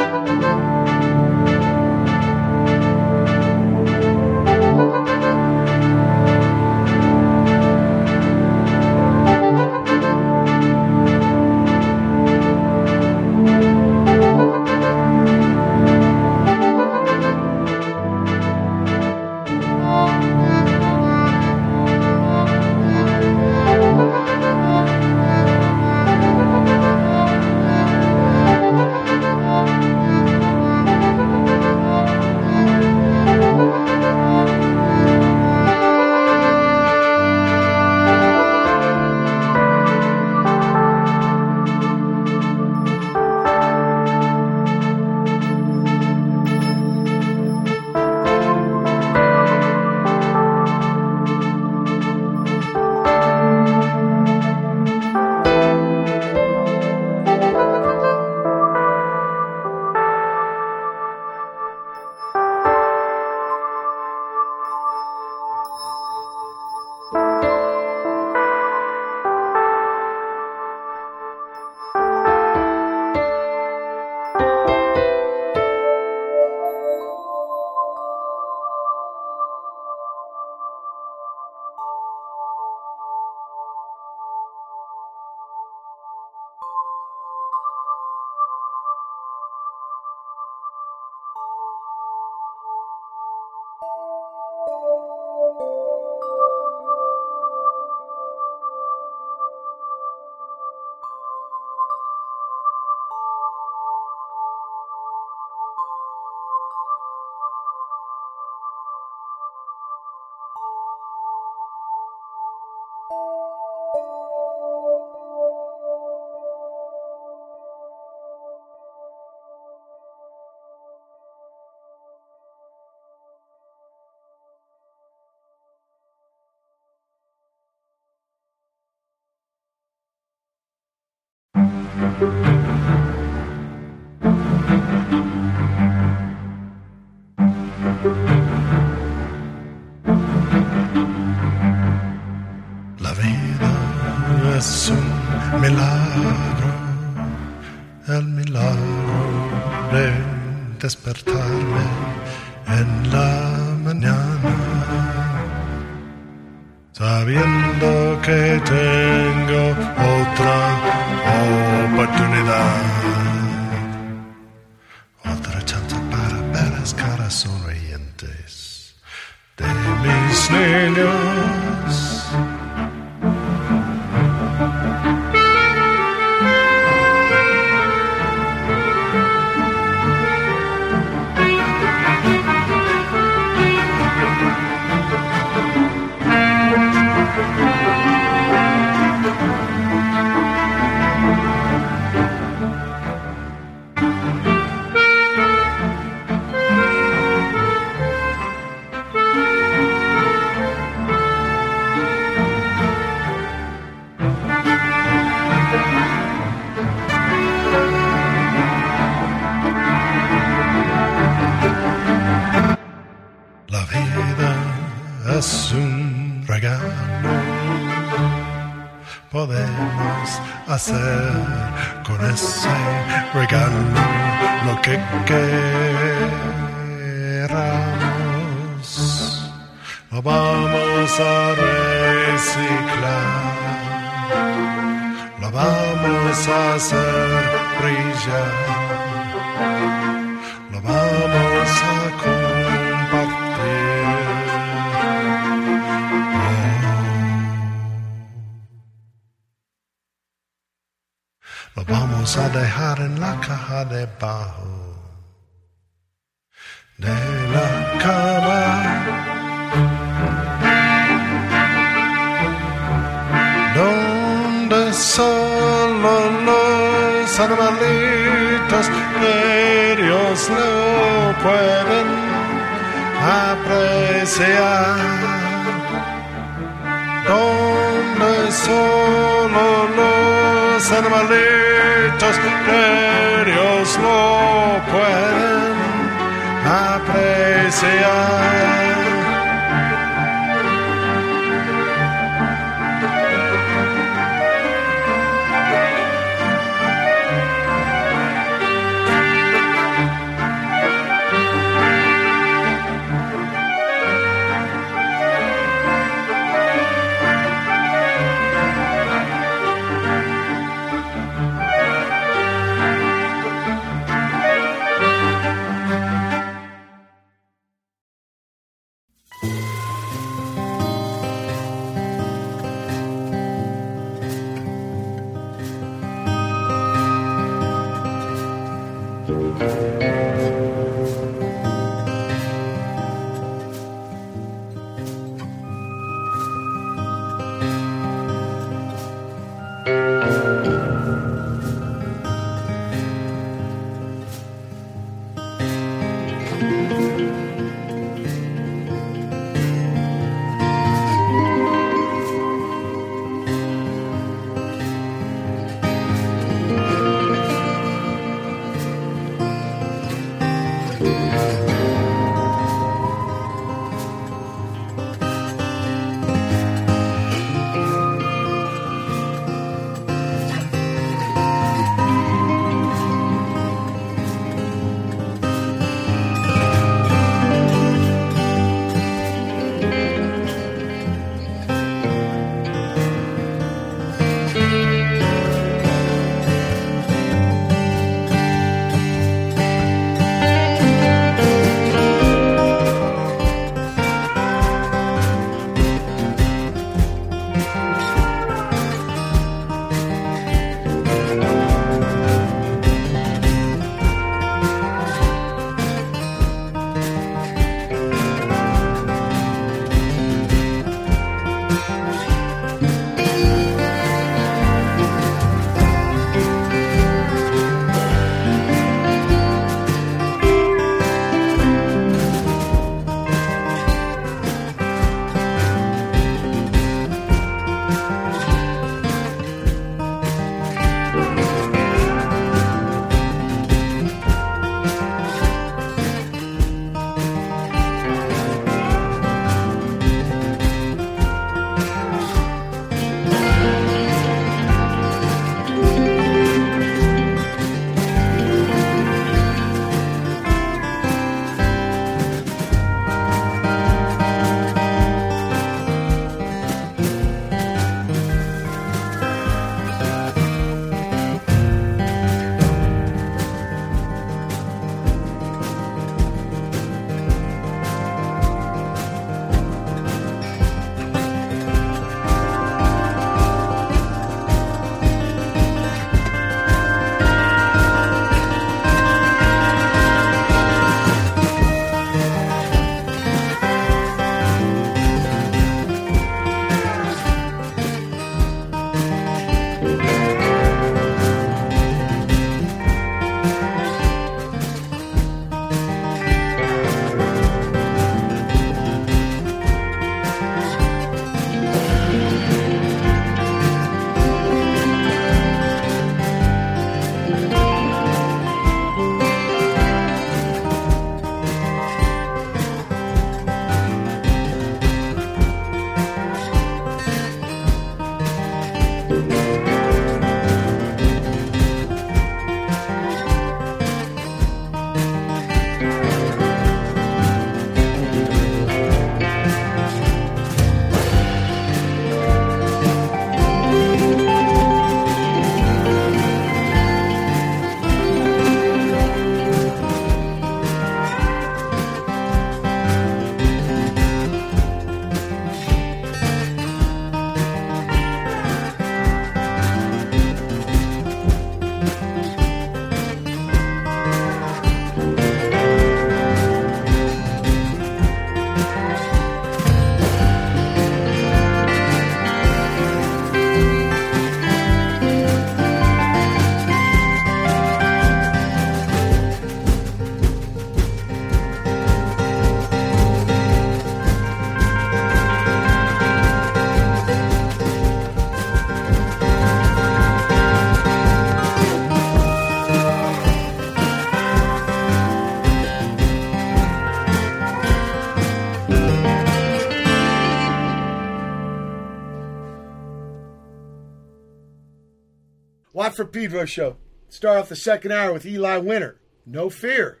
[596.02, 596.76] Watt from Pedro show.
[597.08, 599.00] Start off the second hour with Eli Winter.
[599.24, 600.00] No fear.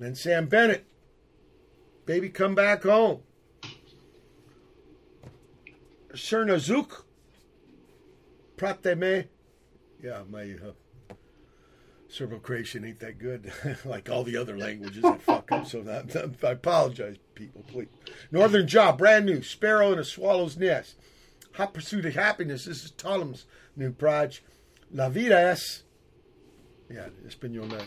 [0.00, 0.86] Then Samm Bennett.
[2.04, 3.20] Baby, come back home.
[6.12, 7.02] Crna Zuc.
[8.56, 9.28] Prateme.
[10.02, 11.14] Yeah, my uh,
[12.08, 13.52] Serbo-Croatian ain't that good,
[13.84, 15.66] like all the other languages I fuck up.
[15.66, 17.62] So that, I apologize, people.
[17.68, 17.88] Please.
[18.32, 19.42] Norther Jaw, brand new.
[19.42, 20.96] Sparrow in a swallow's nest.
[21.54, 22.64] Hot Pursuit of Happiness.
[22.64, 23.46] This is Tolem's
[23.76, 24.42] new project.
[24.92, 25.82] La Vida es.
[26.90, 27.86] Yeah, Espanol not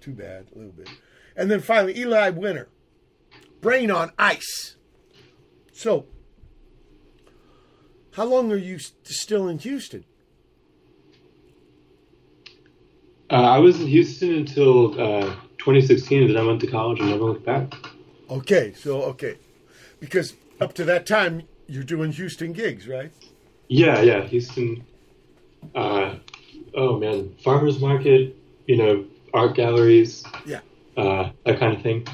[0.00, 0.88] too bad, a little bit.
[1.36, 2.68] And then finally, Eli Winter.
[3.60, 4.76] Brain on Ice.
[5.72, 6.06] So,
[8.12, 10.04] how long are you still in Houston?
[13.30, 17.08] Uh, I was in Houston until uh, 2016, and then I went to college and
[17.08, 17.72] never looked back.
[18.28, 19.38] Okay, so okay,
[20.00, 23.12] because up to that time you're doing Houston gigs, right?
[23.68, 24.84] Yeah, yeah, Houston.
[25.74, 26.16] Uh,
[26.74, 28.36] oh man, farmers market,
[28.66, 30.60] you know, art galleries, Yeah,
[30.96, 32.06] uh, that kind of thing.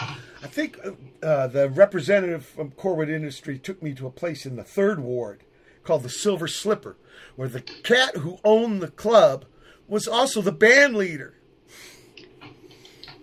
[0.00, 0.92] I think uh,
[1.24, 5.42] uh, the representative from Corwood Industry took me to a place in the third ward
[5.82, 6.96] called the Silver Slipper,
[7.36, 9.44] where the cat who owned the club
[9.88, 11.34] was also the band leader.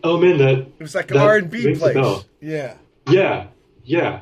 [0.04, 2.26] Oh man, that It was like an R and B place.
[2.42, 2.76] Yeah,
[3.08, 3.48] yeah,
[3.84, 4.22] yeah,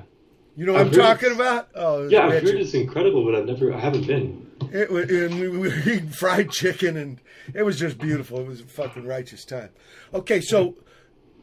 [0.56, 1.70] you know what I've I'm talking about?
[1.74, 2.28] Oh, yeah.
[2.28, 4.43] I've heard it's incredible, but I've never, I haven't been.
[4.72, 7.20] It was, and we were eating fried chicken, and
[7.54, 8.40] it was just beautiful.
[8.40, 9.70] It was a fucking righteous time.
[10.14, 10.76] Okay, so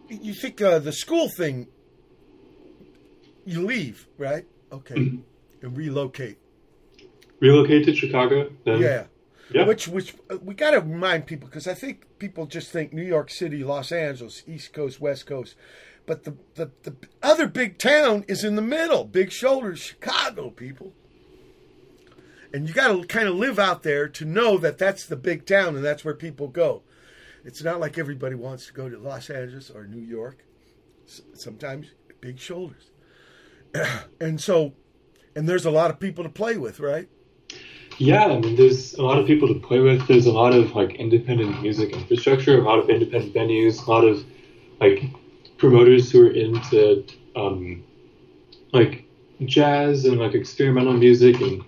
[0.08, 1.66] you think uh, the school thing,
[3.44, 4.44] you leave, right?
[4.72, 6.38] Okay, and relocate.
[7.40, 9.04] Relocate to Chicago, then Yeah.
[9.52, 9.64] yeah.
[9.66, 13.02] Which, which uh, we got to remind people because I think people just think New
[13.02, 15.54] York City, Los Angeles, East Coast, West Coast,
[16.06, 19.04] but the the, the other big town is in the middle.
[19.04, 20.92] Big shoulders, Chicago, people.
[22.52, 25.46] And you got to kind of live out there to know that that's the big
[25.46, 26.82] town and that's where people go.
[27.44, 30.44] It's not like everybody wants to go to Los Angeles or New York.
[31.34, 31.88] Sometimes
[32.20, 32.90] big shoulders.
[34.20, 34.74] and so,
[35.34, 37.08] and there's a lot of people to play with, right?
[37.98, 40.06] Yeah, I mean, there's a lot of people to play with.
[40.08, 44.04] There's a lot of like independent music infrastructure, a lot of independent venues, a lot
[44.04, 44.24] of
[44.80, 45.04] like
[45.58, 47.04] promoters who are into
[47.36, 47.84] um,
[48.72, 49.04] like
[49.44, 51.62] jazz and like experimental music and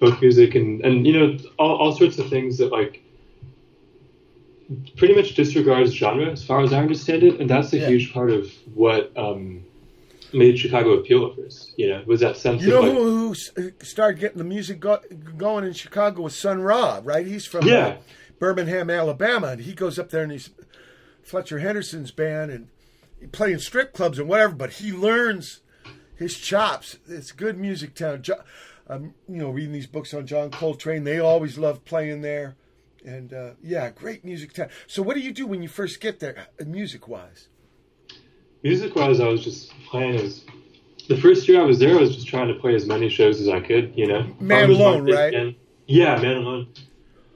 [0.00, 3.02] folk music and and you know all, all sorts of things that like
[4.96, 7.88] pretty much disregards genre as far as I understand it, and that's a Yeah.
[7.88, 9.64] huge part of what um,
[10.32, 11.72] made Chicago appeal at first.
[11.76, 15.00] You know, was that sense You know like, who, who started getting the music go,
[15.36, 17.26] going in Chicago was Sun Ra, right?
[17.26, 17.86] He's from Yeah.
[17.86, 17.96] uh,
[18.38, 20.50] Birmingham, Alabama, and he goes up there and he's
[21.22, 24.54] Fletcher Henderson's band and playing strip clubs and whatever.
[24.54, 25.60] But he learns
[26.16, 26.96] his chops.
[27.08, 28.22] It's good music town.
[28.22, 28.40] Jo-
[28.90, 32.56] um, you know, reading these books on John Coltrane, they always love playing there.
[33.04, 34.68] And uh, yeah, great music town.
[34.86, 37.48] So, what do you do when you first get there, music wise?
[38.62, 40.44] Music wise, I was just playing as.
[41.08, 43.40] The first year I was there, I was just trying to play as many shows
[43.40, 44.32] as I could, you know.
[44.38, 45.56] Man alone, right?
[45.86, 46.68] yeah, man alone.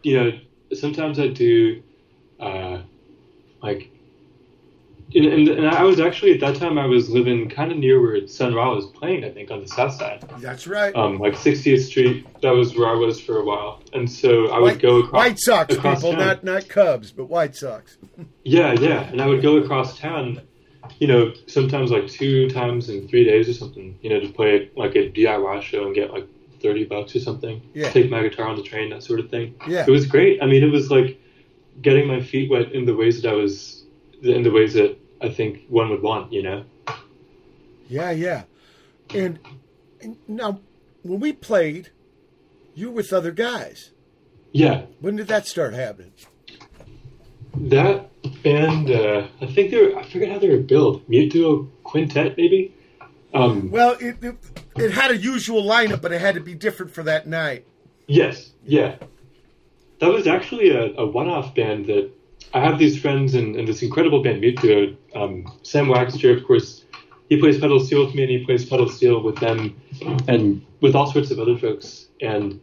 [0.02, 0.38] You know,
[0.74, 1.82] sometimes I do,
[2.38, 2.82] uh,
[3.62, 3.90] like,
[5.14, 8.00] and, and, and I was actually, at that time, I was living kind of near
[8.00, 10.24] where Sun Ra was playing, I think, on the south side.
[10.38, 10.94] That's right.
[10.96, 13.80] Um, like 60th Street, that was where I was for a while.
[13.92, 15.12] And so I would White, go across.
[15.12, 16.20] White Sox across people, town.
[16.20, 17.96] not not Cubs, but White Sox.
[18.46, 19.04] Yeah, yeah.
[19.04, 20.42] And I would go across town,
[20.98, 24.70] you know, sometimes like two times in three days or something, you know, to play
[24.76, 26.28] like a DIY show and get like
[26.60, 27.62] 30 bucks or something.
[27.72, 27.88] Yeah.
[27.88, 29.54] Take my guitar on the train, that sort of thing.
[29.66, 29.86] Yeah.
[29.88, 30.42] It was great.
[30.42, 31.18] I mean, it was like
[31.80, 33.86] getting my feet wet in the ways that I was,
[34.22, 36.64] in the ways that I think one would want, you know?
[37.88, 38.44] Yeah, yeah.
[39.14, 39.38] And,
[40.00, 40.60] and now,
[41.02, 41.90] when we played,
[42.74, 43.90] you were with other guys.
[44.52, 44.86] Yeah.
[45.00, 46.12] When did that start happening?
[47.56, 48.10] That
[48.42, 51.08] band, uh, I think they were, I forget how they were built.
[51.08, 52.74] Mute Duo Quintet, maybe?
[53.32, 54.36] Um, Well, it, it
[54.76, 57.66] it had a usual lineup, but it had to be different for that night.
[58.06, 58.96] Yes, yeah.
[60.00, 62.10] That was actually a, a one-off band that
[62.54, 64.96] I have these friends in, in this incredible band, Duo.
[65.14, 66.84] Um, Sam Wagster, of course,
[67.28, 69.80] he plays pedal steel with me, and he plays pedal steel with them,
[70.28, 72.06] and with all sorts of other folks.
[72.20, 72.60] And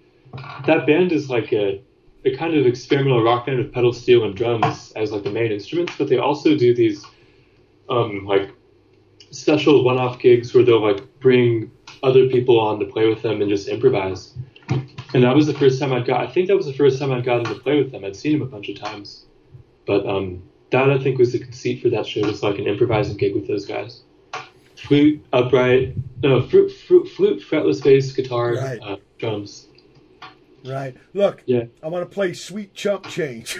[0.65, 1.83] that band is like a,
[2.23, 5.51] a kind of experimental rock band with pedal steel and drums as like the main
[5.51, 7.05] instruments, but they also do these
[7.89, 8.49] um, like
[9.31, 11.69] special one-off gigs where they'll like bring
[12.03, 14.35] other people on to play with them and just improvise.
[15.13, 16.21] And that was the first time I'd got.
[16.21, 18.05] I think that was the first time I'd gotten to play with them.
[18.05, 19.25] I'd seen them a bunch of times,
[19.85, 22.21] but um, that I think was the conceit for that show.
[22.21, 24.01] Just like an improvising gig with those guys.
[24.75, 28.79] Flute, upright, no, flute, flute, flute fretless bass, guitar, Right.
[28.81, 29.67] uh, drums.
[30.65, 30.95] Right.
[31.13, 31.65] Look, Yeah.
[31.83, 33.57] I want to play Sweet Chump Change.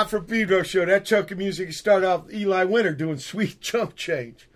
[0.00, 0.86] Watt from Pedro show.
[0.86, 4.48] That chunk of music started off Eli Winter doing Sweet Chump Change.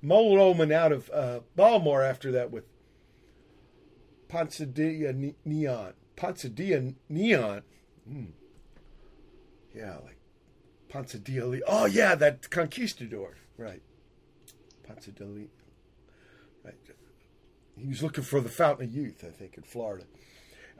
[0.00, 2.64] Mold Omen out of uh, Baltimore after that with
[4.30, 5.92] Ponsadilla Ne- Neon.
[6.16, 7.62] Ponsadilla Neon.
[8.08, 8.24] Hmm.
[9.74, 10.16] Yeah, like
[10.88, 11.60] Ponsadilla.
[11.68, 13.36] Oh, yeah, that Conquistador.
[13.58, 13.82] Right.
[14.88, 15.48] Ponsadilla.
[16.64, 16.74] Right.
[17.76, 20.06] He was looking for the Fountain of Youth, I think, in Florida.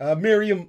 [0.01, 0.69] Uh, Myriam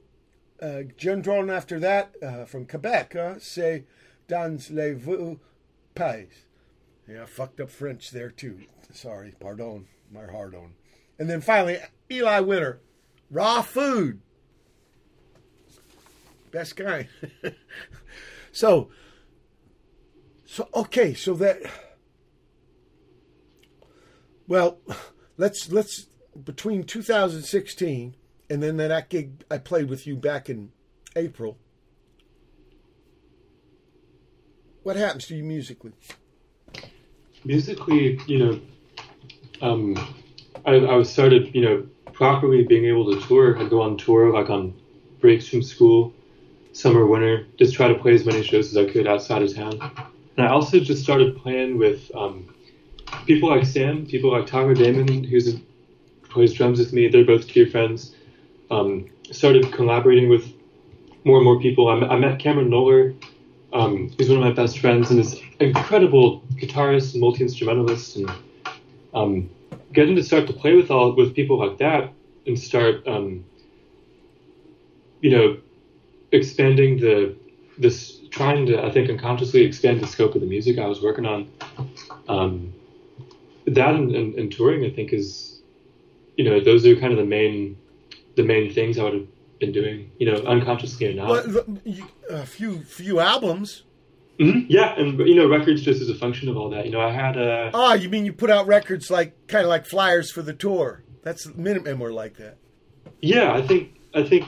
[0.61, 3.85] uh, Gendron after that uh, from Quebec, uh, say
[4.27, 5.39] dans les vous
[5.95, 6.45] pays.
[7.07, 8.61] Yeah, fucked up French there too.
[8.91, 10.73] Sorry, pardon, my hard on.
[11.17, 11.77] And then finally,
[12.11, 12.79] Eli Winter,
[13.31, 14.21] raw food.
[16.51, 17.09] Best guy.
[18.51, 18.89] so,
[20.45, 21.61] so okay, so that.
[24.47, 24.79] Well,
[25.37, 26.07] let's let's
[26.43, 28.15] between 2016
[28.49, 30.71] and then that gig I played with you back in
[31.15, 31.57] April.
[34.83, 35.93] What happens to you musically?
[37.43, 38.61] musically, you know,
[39.61, 39.97] um,
[40.65, 43.57] I, I started, you know, properly being able to tour.
[43.57, 44.79] I'd go on tour, like on
[45.19, 46.13] breaks from school,
[46.73, 49.79] summer, winter, just try to play as many shows as I could outside of town.
[50.37, 52.53] And I also just started playing with um,
[53.25, 55.59] people like Sam, people like Tyler Damon, who's
[56.29, 57.07] plays drums with me.
[57.07, 58.15] They're both dear friends.
[58.71, 60.51] Um, started collaborating with
[61.23, 61.87] more and more people.
[61.87, 63.15] I met, Cameron Knowler,
[63.73, 68.31] um, who's one of my best friends and is incredible guitarist and multi instrumentalist, and
[69.13, 69.49] um,
[69.93, 72.11] getting to start to play with all with people like that
[72.45, 73.43] and start, um,
[75.21, 75.57] you know,
[76.31, 77.35] expanding the
[77.77, 81.25] this trying to I think unconsciously expand the scope of the music I was working
[81.25, 81.51] on.
[82.27, 82.73] Um,
[83.65, 85.61] that and, and, and touring I think is,
[86.37, 87.77] you know, those are kind of the main
[88.39, 89.27] the main things I would have
[89.59, 91.27] been doing, you know, unconsciously or not.
[91.29, 91.77] Well,
[92.29, 93.83] a few few albums.
[94.39, 96.85] hmm Yeah, and you know, records just as a function of all that.
[96.85, 99.69] You know, I had uh, Ah, you mean you put out records like kind of
[99.69, 101.03] like flyers for the tour?
[101.21, 102.55] That's minimum were like that.
[103.21, 104.45] yeah, I think I think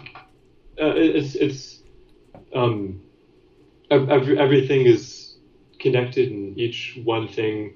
[0.82, 1.82] uh, it's it's
[2.56, 3.02] um,
[3.90, 5.36] ev- ev- everything is
[5.80, 7.74] connected, and each one thing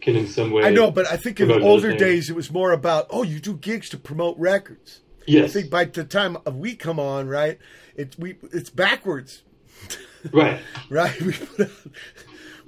[0.00, 0.64] can in some way.
[0.64, 3.06] I know, but I think in promote the another older days it was more about
[3.10, 5.02] oh, you do gigs to promote records.
[5.26, 5.50] Yes.
[5.50, 7.58] I think by the time we come on, right,
[7.96, 9.42] it we it's backwards,
[10.32, 10.60] right?
[10.90, 11.20] right?
[11.20, 11.70] We put out,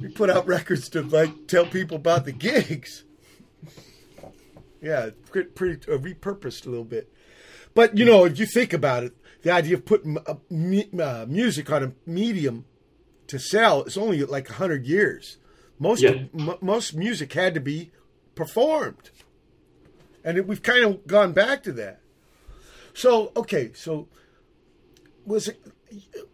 [0.00, 3.04] we put out records to like tell people about the gigs.
[4.80, 7.10] Yeah, pretty, pretty uh, repurposed a little bit.
[7.74, 11.24] But you know, if you think about it, the idea of putting uh, mu- uh,
[11.28, 12.66] music on a medium
[13.28, 15.38] to sell is only like hundred years.
[15.78, 16.24] Most Yeah.
[16.38, 17.90] m- most music had to be
[18.34, 19.10] performed,
[20.22, 22.00] and it, we've kind of gone back to that.
[22.94, 24.08] So okay, so
[25.26, 25.60] was it?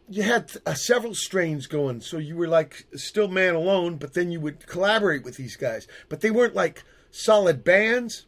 [0.09, 4.31] You had uh, several strains going, so you were like still man alone, but then
[4.31, 8.27] you would collaborate with these guys, but they weren't like solid bands.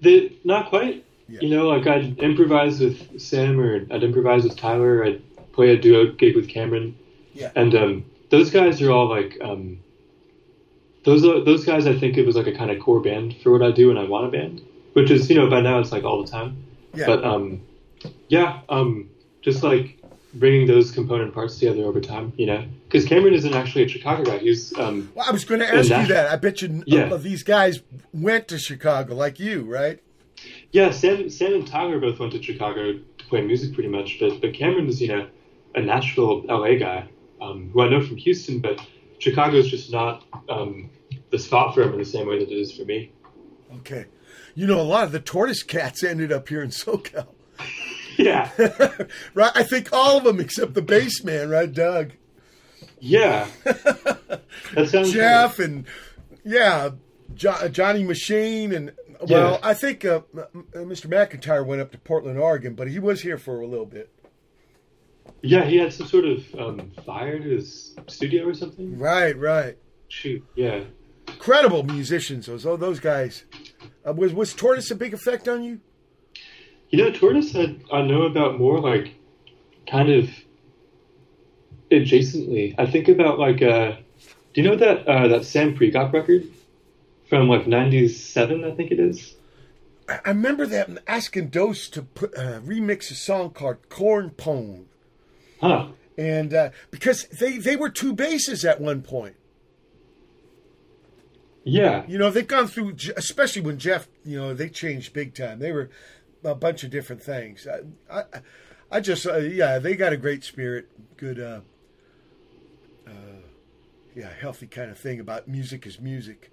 [0.00, 1.04] The not quite.
[1.28, 5.04] You know, like I'd improvise with Sam or I'd improvise with Tyler.
[5.04, 5.22] I'd
[5.52, 6.96] play a duo gig with Cameron.
[7.34, 7.50] Yeah.
[7.54, 9.80] And um, those guys are all like um,
[11.04, 11.86] those are, those guys.
[11.86, 13.98] I think it was like a kind of core band for what I do and
[13.98, 14.62] I want a band,
[14.98, 16.64] which is you know by now it's like all the time.
[16.94, 17.06] Yeah.
[17.06, 17.62] But um,
[18.28, 19.08] yeah, um,
[19.42, 19.98] just like
[20.34, 24.24] bringing those component parts together over time, you know, because Cameron isn't actually a Chicago
[24.24, 24.38] guy.
[24.38, 26.30] He's um, Well, I was going to ask you that.
[26.30, 27.12] I bet you Yeah.
[27.12, 27.80] of these guys
[28.12, 30.00] went to Chicago like you, right?
[30.70, 34.40] Yeah, Sam, Sam and Tyler both went to Chicago to play music pretty much, but
[34.40, 35.28] but Cameron was you know
[35.74, 37.08] a Nashville, LA guy
[37.40, 38.80] um, who I know from Houston, but
[39.18, 40.90] Chicago is just not um,
[41.30, 43.12] the spot for him in the same way that it is for me.
[43.76, 44.06] Okay.
[44.54, 47.28] You know, a lot of the Tortoise Cats ended up here in SoCal.
[48.16, 48.50] Yeah,
[49.34, 49.52] right?
[49.54, 52.12] I think all of them except the bass man, right, Doug?
[53.00, 53.46] yeah.
[53.64, 55.86] That sounds Jeff and
[56.44, 56.90] yeah,
[57.34, 58.92] jo- Johnny Machine and
[59.28, 59.58] well, Yeah.
[59.62, 60.22] I think uh,
[60.74, 61.06] Mr.
[61.06, 64.10] McEntire went up to Portland, Oregon, but he was here for a little bit.
[65.42, 68.98] Yeah, he had some sort of um, fire in his studio or something.
[68.98, 69.76] Right, right.
[70.08, 70.82] Shoot, yeah.
[71.38, 73.44] Incredible musicians, those oh, those guys.
[74.06, 75.80] Uh, was was Tortoise a big effect on you?
[76.90, 79.14] You know, Tortoise I, I know about more like
[79.86, 80.28] kind of
[81.92, 82.74] adjacently.
[82.76, 83.92] I think about like uh
[84.52, 86.44] do you know that uh that Sam Prekop record
[87.28, 89.36] from like ninety seven, I think it is?
[90.08, 94.86] I remember that asking Dose to put, uh, remix a song called "Corn Pone,"
[95.60, 95.88] Huh.
[96.16, 99.36] and uh, because they they were two basses at one point.
[101.68, 102.04] Yeah.
[102.08, 105.58] You know, they've gone through, especially when Jeff, you know, they changed big time.
[105.58, 105.90] They were
[106.44, 107.66] a bunch of different things.
[108.10, 108.24] I, I,
[108.90, 110.88] I just, uh, yeah, they got a great spirit.
[111.16, 111.60] good, uh,
[113.06, 113.10] uh,
[114.14, 116.50] yeah, healthy kind of thing about music is music.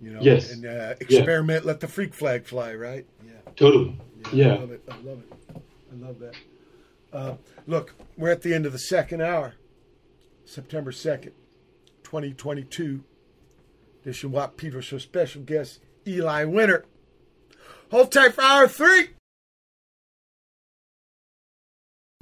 [0.00, 0.52] You know, Yes.
[0.52, 3.06] and uh, experiment, let the freak flag fly, right?
[3.24, 3.32] Yeah.
[3.56, 3.98] Totally.
[4.32, 4.54] Yeah.
[4.54, 4.82] I love it.
[4.90, 5.32] I love it.
[5.92, 6.34] I love that.
[7.12, 7.36] Uh,
[7.66, 9.54] look, we're at the end of the second hour.
[10.44, 11.32] September 2nd,
[12.04, 13.02] 2022.
[14.06, 16.84] This is Watt Pedro Show special guest, Eli Winter.
[17.90, 19.08] Hold tight for hour three.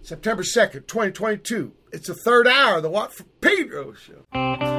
[0.01, 1.73] September 2nd, 2022.
[1.93, 4.74] It's the third hour of the Watt from Pedro Show.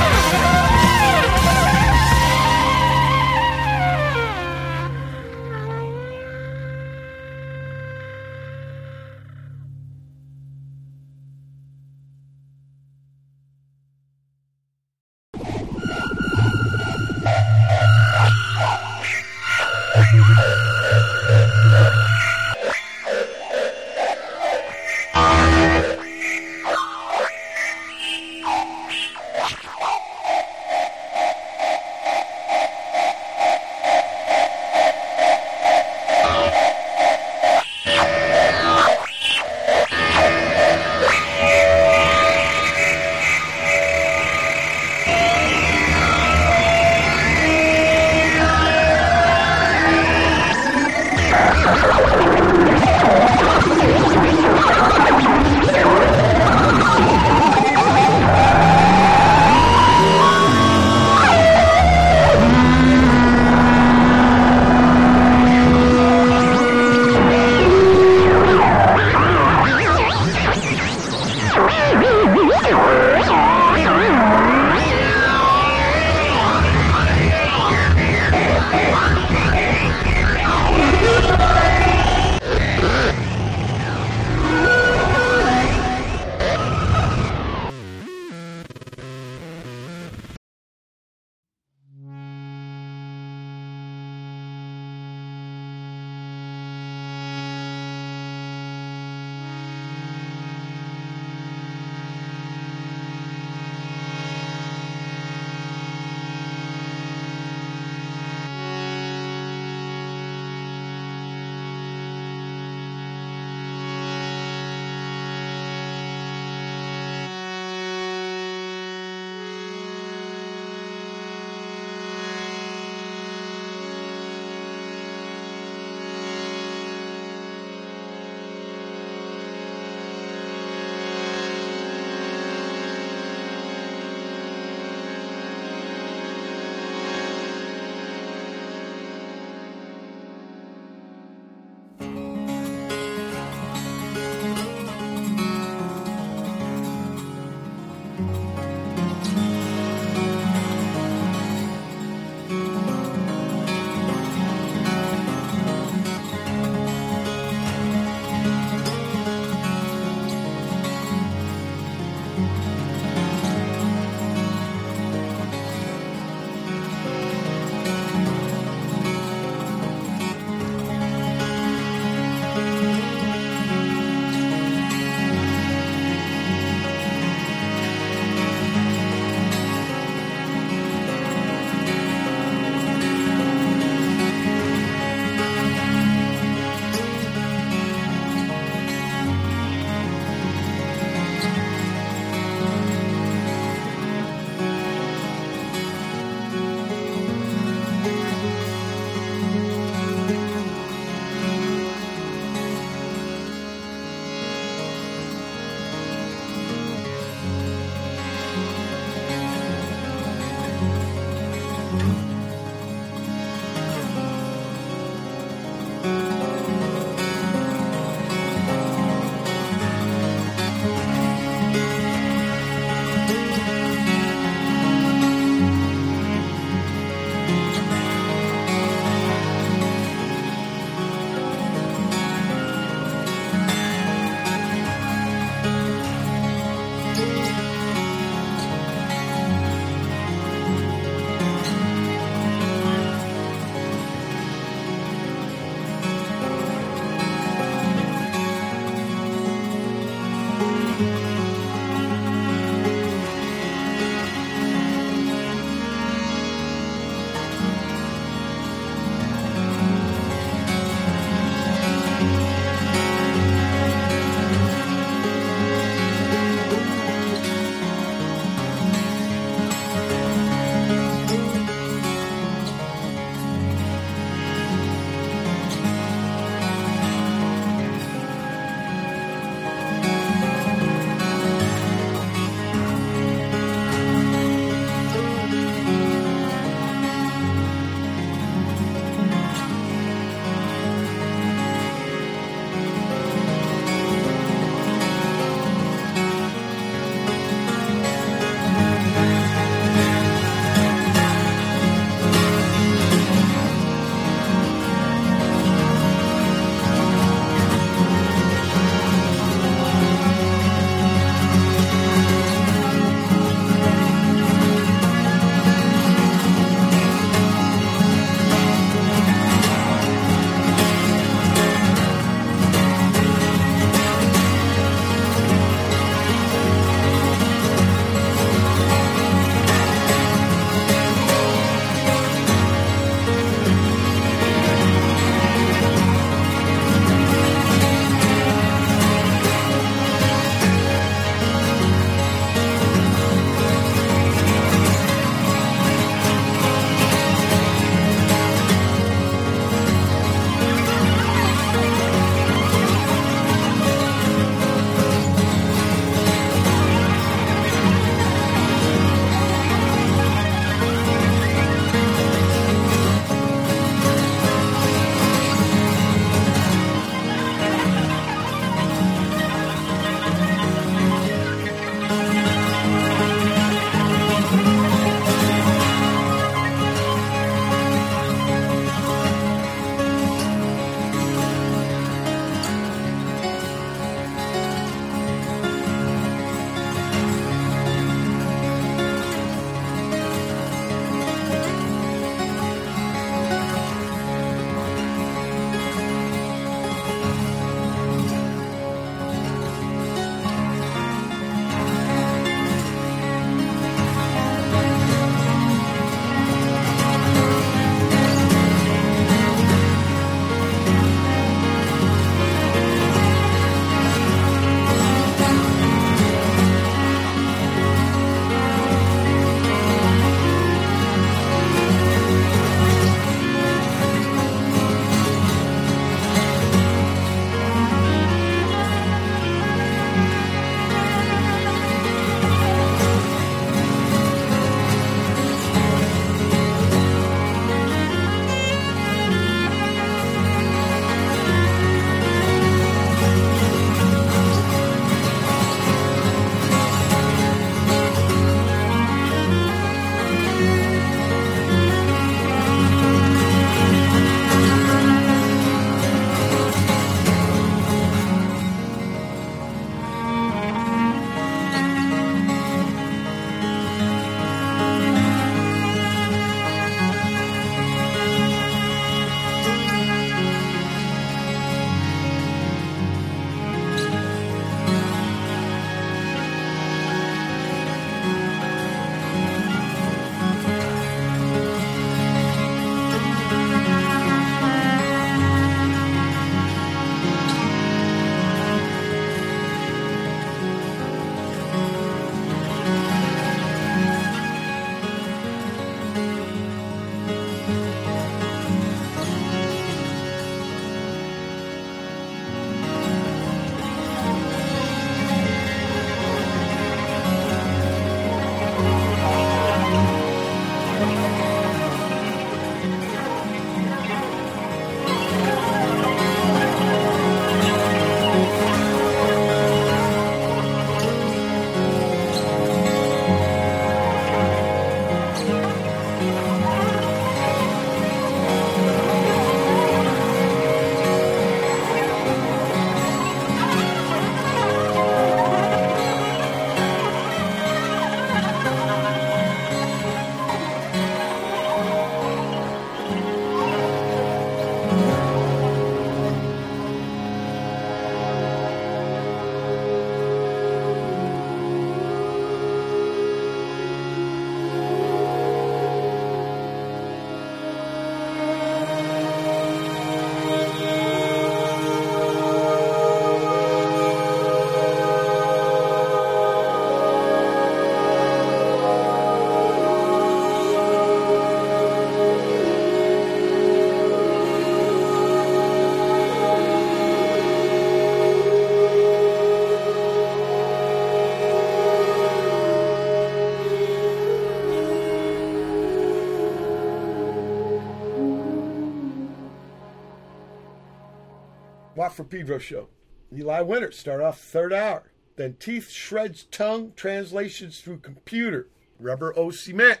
[592.30, 592.88] Pedro show.
[593.32, 595.10] Eli Winter start off third hour.
[595.36, 598.68] Then Teeth Shreds Tongue translations through computer.
[598.98, 600.00] Rubber O Cement.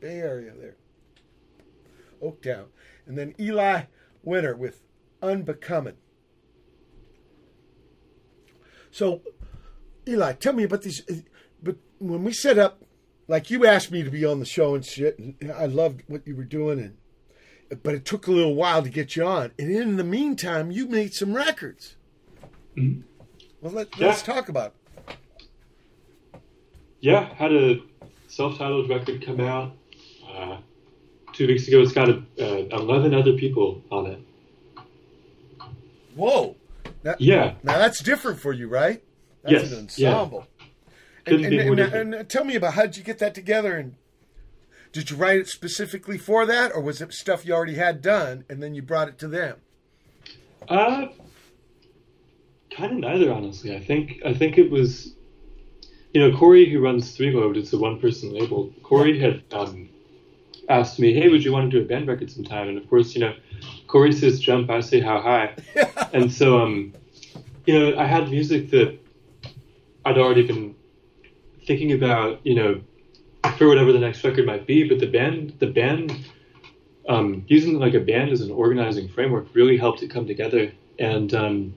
[0.00, 0.76] Bay Area there.
[2.22, 2.66] Oaktown.
[3.06, 3.84] And then Eli
[4.22, 4.82] Winter with
[5.22, 5.96] Unbecoming.
[8.90, 9.22] So,
[10.08, 11.02] Eli, tell me about these.
[11.62, 12.82] But when we set up,
[13.28, 16.26] like you asked me to be on the show and shit, and I loved what
[16.26, 16.96] you were doing, and
[17.82, 19.52] but it took a little while to get you on.
[19.58, 21.96] And in the meantime, you made some records.
[22.76, 23.02] Mhm.
[23.60, 24.08] Well, let, Yeah.
[24.08, 24.74] let's talk about
[25.10, 25.16] it.
[27.00, 27.80] Yeah, had a
[28.28, 29.72] self-titled record come out
[30.28, 30.58] uh,
[31.32, 31.80] two weeks ago.
[31.80, 34.18] It's got a, uh, eleven other people on it.
[36.14, 36.56] Whoa.
[37.02, 37.54] That, Yeah.
[37.62, 39.02] Now that's different for you, right?
[39.42, 40.14] That's Yes, an yeah.
[40.16, 40.46] ensemble.
[41.24, 43.94] Couldn't And, and, and, and tell me about how did you get that together and
[44.96, 48.46] did you write it specifically for that or was it stuff you already had done
[48.48, 49.58] and then you brought it to them?
[50.70, 51.08] Uh,
[52.74, 53.76] kind of neither, honestly.
[53.76, 55.12] I think I think it was,
[56.14, 57.58] you know, Corey who runs Three Lobed.
[57.58, 58.72] It's a one-person label.
[58.82, 59.90] Corey had um,
[60.70, 63.14] asked me, "Hey, would you want to do a band record sometime?" And of course,
[63.14, 63.34] you know,
[63.88, 65.54] Corey says jump, I say how high,
[66.14, 66.94] and so um,
[67.66, 68.98] you know, I had music that
[70.06, 70.74] I'd already been
[71.66, 72.80] thinking about, you know,
[73.52, 74.88] for whatever the next record might be.
[74.88, 76.12] But the band, the band
[77.08, 80.72] um, using like a band as an organizing framework really helped it come together.
[80.98, 81.74] And um,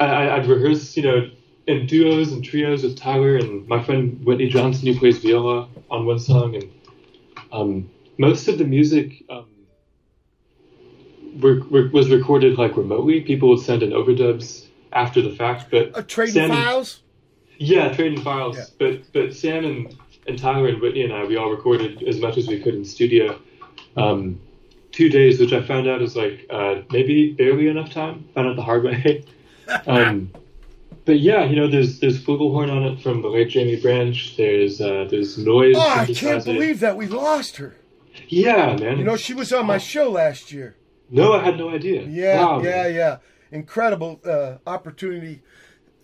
[0.00, 1.30] I, I'd rehearse, you know,
[1.66, 6.06] in duos and trios with Tyler and my friend Whitney Johnson, who plays viola on
[6.06, 6.56] one song.
[6.56, 6.70] And
[7.52, 9.46] um, most of the music um,
[11.40, 13.20] were, were, was recorded like remotely.
[13.20, 17.00] People would send in overdubs after the fact, but Uh, trading Sam- files?
[17.58, 18.56] yeah, trading files.
[18.58, 18.64] Yeah.
[18.78, 22.36] But but Sam and, and Tyler and Whitney and I, we all recorded as much
[22.38, 23.38] as we could in studio.
[23.96, 24.40] Um,
[24.92, 28.28] two days, which I found out is like uh, maybe barely enough time.
[28.34, 29.24] Found out the hard way.
[29.86, 30.30] um,
[31.04, 34.36] but yeah, you know, there's there's flugelhorn on it from the late Jaimie Branch.
[34.36, 35.74] There's uh, there's noise.
[35.76, 37.76] Oh, I can't believe that we lost her.
[38.28, 38.98] Yeah, man.
[38.98, 40.76] You know, she was on my show last year.
[41.10, 42.02] no, I had no idea.
[42.02, 42.94] Yeah, Wow, yeah, man.
[42.94, 43.16] yeah.
[43.50, 45.42] Incredible uh, opportunity,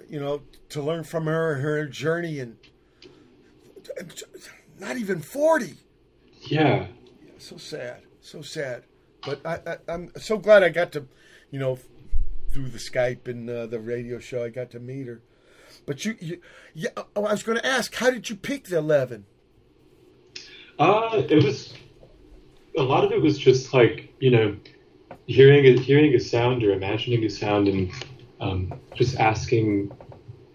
[0.08, 2.56] you know, to learn from her, her journey, and
[4.78, 5.75] not even 40.
[6.43, 6.86] Yeah.
[7.39, 8.85] So sad, so sad.
[9.25, 11.07] But I, I, I'm so glad I got to,
[11.51, 11.78] you know,
[12.51, 15.20] through the Skype and uh, the radio show, I got to meet her.
[15.86, 16.41] But you, you
[16.75, 19.27] yeah, oh, I was going to ask, how did you pick the 11?
[20.78, 21.75] Uh, it was
[22.77, 24.57] a lot of it was just like you know
[25.27, 27.91] hearing a, hearing a sound or imagining a sound and
[28.41, 29.91] um, just asking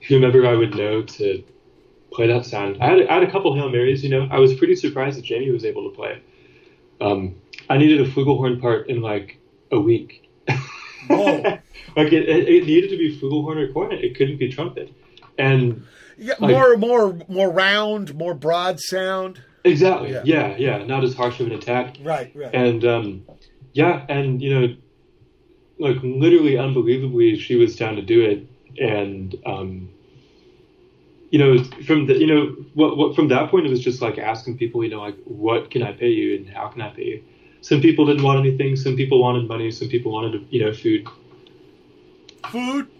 [0.07, 1.43] whomever I would know to
[2.13, 2.77] play that sound.
[2.81, 4.03] I had, I had a couple hail marys.
[4.03, 6.11] You know, I was pretty surprised that Jaimie was able to play.
[6.11, 6.23] It.
[7.01, 7.35] Um,
[7.69, 9.39] I needed a flugelhorn part in like
[9.71, 10.29] a week.
[11.07, 11.41] Whoa.
[11.97, 14.03] like it, it, it needed to be flugelhorn or cornet.
[14.03, 14.93] It couldn't be trumpet.
[15.37, 15.85] And
[16.17, 19.41] Yeah, Like- more, more, more round, more broad sound.
[19.63, 20.21] exactly, Yeah.
[20.25, 21.97] yeah, yeah, not as harsh of an attack.
[22.03, 22.53] Right, right.
[22.53, 23.23] And um,
[23.73, 24.75] yeah, and you know,
[25.79, 28.47] like literally unbelievably, she was down to do it.
[28.79, 29.89] And um,
[31.33, 31.51] you know,
[31.87, 32.41] from the you know,
[32.75, 35.71] what, what from that point, it was just like asking people, you know, like what
[35.71, 37.23] can I pay you and how can I pay you.
[37.61, 38.75] Some people didn't want anything.
[38.75, 39.71] Some people wanted money.
[39.71, 41.07] Some people wanted, you know, food.
[42.51, 42.87] Food.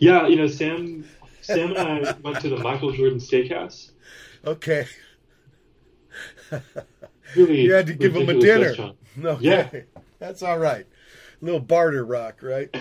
[0.00, 1.04] Yeah, you know, Sam,
[1.40, 3.90] Sam and I went to the Michael Jordan Steakhouse.
[4.46, 4.86] Okay.
[7.36, 8.68] Really, You had to give him a dinner.
[8.68, 8.96] restaurant.
[9.22, 9.44] Okay.
[9.44, 9.80] Yeah.
[10.20, 10.86] That's all right.
[11.40, 12.74] little barter rock, right?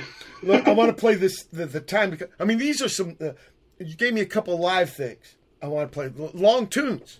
[0.43, 2.11] Look, I want to play this the, the time.
[2.11, 3.17] Because, I mean, these are some.
[3.19, 3.31] Uh,
[3.79, 5.35] you gave me a couple live things.
[5.61, 7.19] I want to play long tunes.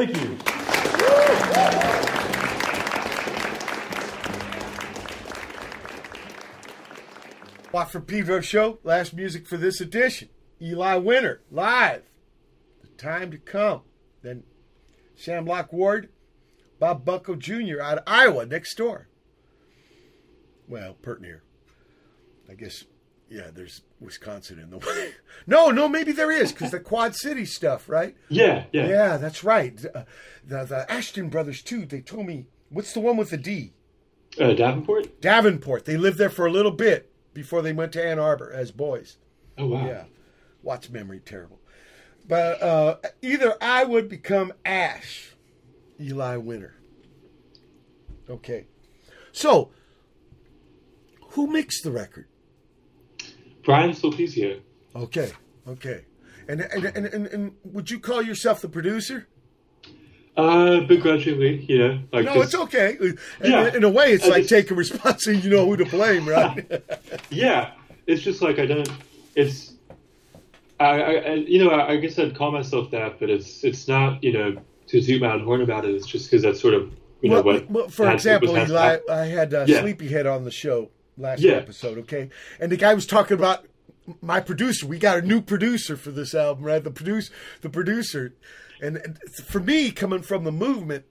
[0.00, 0.38] Thank you.
[7.70, 8.78] Watt from Pedro Show.
[8.82, 10.30] Last music for this edition.
[10.62, 12.04] Eli Winter, live.
[12.80, 13.82] The time to come.
[14.22, 14.44] Then
[15.18, 16.08] Shamlock Ward,
[16.78, 17.82] Bob Bucko Jr.
[17.82, 19.08] out of Iowa, next door.
[20.66, 21.42] Well, pert near.
[22.48, 22.84] I guess,
[23.30, 25.12] yeah, there's Wisconsin in the way.
[25.46, 28.16] no, no, maybe there is, because the Quad City stuff, right?
[28.28, 28.88] Yeah, yeah.
[28.88, 29.82] Yeah, that's right.
[29.94, 30.04] Uh,
[30.44, 33.72] the, the Asheton brothers, too, they told me, what's the one with the D?
[34.38, 35.20] Uh, Davenport?
[35.20, 35.84] Davenport.
[35.84, 39.18] They lived there for a little bit before they went to Ann Arbor as boys.
[39.56, 39.86] Oh, wow.
[39.86, 40.04] Yeah.
[40.62, 41.60] Watch memory terrible.
[42.28, 45.34] But uh, either I would become Ash,
[46.00, 46.74] Eli Winter.
[48.28, 48.66] Okay.
[49.32, 49.70] So,
[51.30, 52.26] who mixed the record?
[53.64, 54.60] Brian Sulpicio.
[54.94, 55.30] Okay.
[55.68, 56.04] Okay.
[56.48, 59.28] And and, and, and, and would you call yourself the producer?
[60.36, 62.00] Uh, begrudgingly, you know.
[62.12, 62.96] Like no, 'cause- it's okay.
[63.00, 63.74] In, Yeah.
[63.74, 65.42] in a way, it's I like just- taking responsibility.
[65.48, 66.82] You know who to blame, right?
[67.30, 67.72] Yeah,
[68.06, 68.88] it's just like I don't.
[69.36, 69.74] It's,
[70.78, 73.86] I, I, I you know, I, I guess I'd call myself that, but it's, it's
[73.86, 74.56] not, you know,
[74.88, 75.94] to toot my own horn about it.
[75.94, 76.90] It's just because that's sort of,
[77.20, 77.70] you know, well, what.
[77.70, 78.98] well, for example, Eli.
[79.10, 79.82] I had uh, Yeah.
[79.82, 81.54] Sleepyhead on the show last Yeah.
[81.54, 82.30] episode, okay?
[82.58, 83.66] And the guy was talking about
[84.22, 84.86] my producer.
[84.86, 86.82] We got a new producer for this album, right?
[86.82, 88.34] The produce, the producer,
[88.82, 91.04] and, and for me, coming from the movement,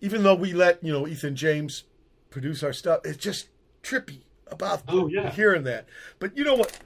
[0.00, 1.84] even though we let you know Ethan James
[2.30, 3.48] produce our stuff, it's just
[3.82, 5.30] trippy about Oh, yeah.
[5.30, 5.86] hearing that.
[6.18, 6.78] But you know what?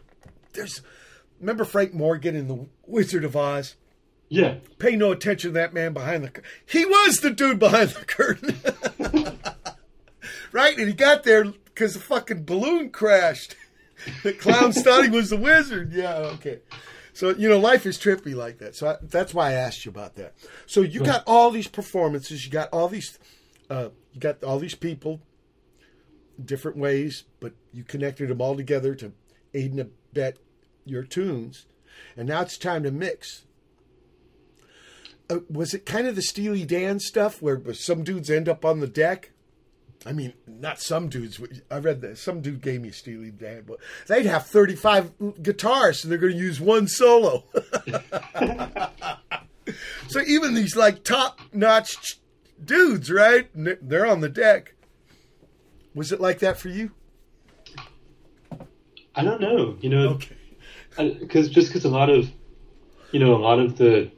[0.52, 0.81] There's
[1.40, 3.74] remember Frank Morgan in the Wizard of Oz.
[4.28, 4.57] Yeah.
[4.78, 6.31] Pay no attention to that man behind the.
[6.31, 8.57] cur- He was the dude behind the curtain,
[10.52, 10.78] right?
[10.78, 13.57] And he got there because the fucking balloon crashed.
[14.23, 15.92] The clown thought was the wizard.
[15.92, 16.60] Yeah, okay.
[17.12, 18.75] So you know, life is trippy like that.
[18.75, 20.33] So I, that's why I asked you about that.
[20.65, 22.47] So you got all these performances.
[22.47, 23.18] You got all these.
[23.68, 25.20] Uh, you got all these people,
[26.42, 29.12] different ways, but you connected them all together to
[29.52, 30.39] aid and abet
[30.86, 31.67] your tunes.
[32.17, 33.44] And now it's time to mix.
[35.28, 38.81] Uh, was it kind of the Steely Dan stuff where some dudes end up on
[38.81, 39.33] the deck?
[40.07, 41.41] I mean, not some dudes.
[41.70, 45.12] I read that some dude gave me a Steely Dan, but they'd have thirty-five
[45.43, 47.45] guitars, so they're going to use one solo.
[50.09, 52.19] so even these like top-notch
[52.65, 53.49] dudes, right?
[53.55, 54.75] They're on the deck.
[55.95, 56.93] Was it like that for you?
[59.15, 60.19] I don't know, you know,
[60.99, 61.17] Okay.
[61.19, 62.31] because just because a lot of,
[63.11, 64.11] you know, a lot of the,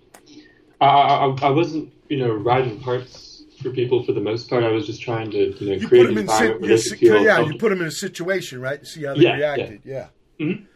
[0.81, 3.32] I, I, I wasn't, you know, writing parts
[3.63, 4.65] for people for the most part.
[4.65, 6.69] I was just trying to, you know, You create put them an in, environment si-
[6.69, 7.41] where they could feel yeah.
[7.41, 8.85] You put them in a situation, right?
[8.87, 9.55] See how they Yeah, yeah.
[9.55, 9.81] reacted.
[9.85, 10.09] Yeah.
[10.41, 10.67] Mhm.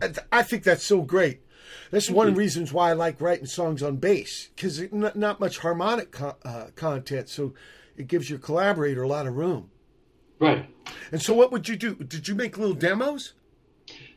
[0.00, 1.40] Th- I think that's so great.
[1.90, 5.40] That's one of the reasons why I like writing songs on bass because not, not
[5.40, 7.54] much harmonic co- uh, content, so
[7.96, 9.70] it gives your collaborator a lot of room.
[10.40, 10.66] Right.
[11.12, 11.94] And so, what would you do?
[11.94, 13.34] Did you make little demos?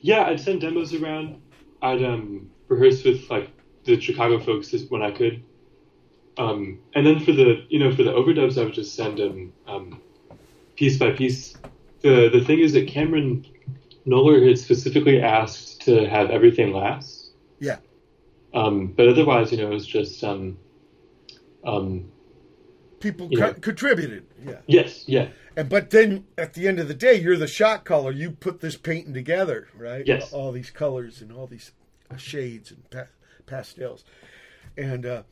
[0.02, 1.42] Yeah, I'd send demos around.
[1.82, 3.50] I'd um, rehearse with like
[3.86, 5.44] the Chicago folks when I could.
[6.40, 9.54] Um, and then for the you know for the overdubs, I would just send them
[9.68, 10.02] um,
[10.78, 11.54] piece by piece.
[12.02, 13.46] The the thing is that Cameron
[14.06, 17.32] Knowler had specifically asked to have everything last.
[17.60, 17.78] Yeah.
[18.54, 20.58] Um, but otherwise, you know, it was just um,
[21.66, 22.10] um,
[23.02, 24.26] People co- contributed.
[24.46, 24.60] Yeah.
[24.66, 25.28] yes, yeah,
[25.58, 28.12] And but then at the end of the day, you're the shot caller.
[28.12, 30.06] You put this painting together, right?
[30.08, 30.32] Yes.
[30.34, 31.74] All these colors and all these
[32.18, 33.08] shades and pa-
[33.46, 34.04] pastels,
[34.78, 35.24] and uh,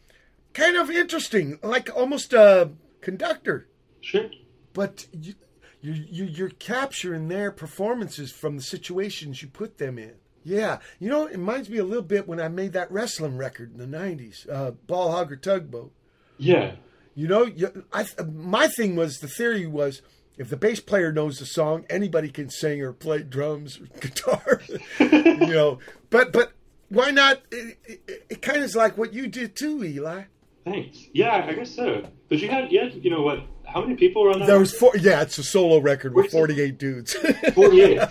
[0.58, 2.72] kind of interesting, like almost a
[3.02, 3.68] conductor.
[4.02, 4.30] sure.
[4.74, 5.34] But you,
[5.82, 10.14] you, you you're capturing their performances from the situations you put them in.
[10.44, 13.72] Yeah, you know, it reminds me a little bit when I made that wrestling record
[13.74, 15.92] in the '90s, uh, Ball-Hog or Tugboat.
[16.38, 16.76] Yeah,
[17.16, 20.02] You know, you, I, my thing was the theory was
[20.38, 24.62] if the bass player knows the song, anybody can sing or play drums or guitar.
[25.00, 25.80] you know,
[26.12, 26.54] but but
[26.90, 27.42] why not?
[27.52, 30.26] It, it, it kind of is like what you did too, Eli.
[30.70, 31.06] Thanks.
[31.14, 32.04] Yeah, I guess so.
[32.30, 33.40] But you had, you had, you know what?
[33.66, 34.48] How many people were on that?
[34.48, 34.96] There was four.
[34.96, 37.14] Yeah, it's a solo record with forty-eight dudes.
[37.54, 38.00] forty-eight.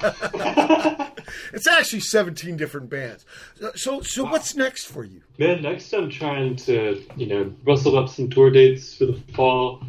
[1.53, 3.25] it's actually seventeen different bands.
[3.75, 5.23] So so what's next for you?
[5.39, 9.83] Man, next I'm trying to, you know, rustle up some tour dates for the fall.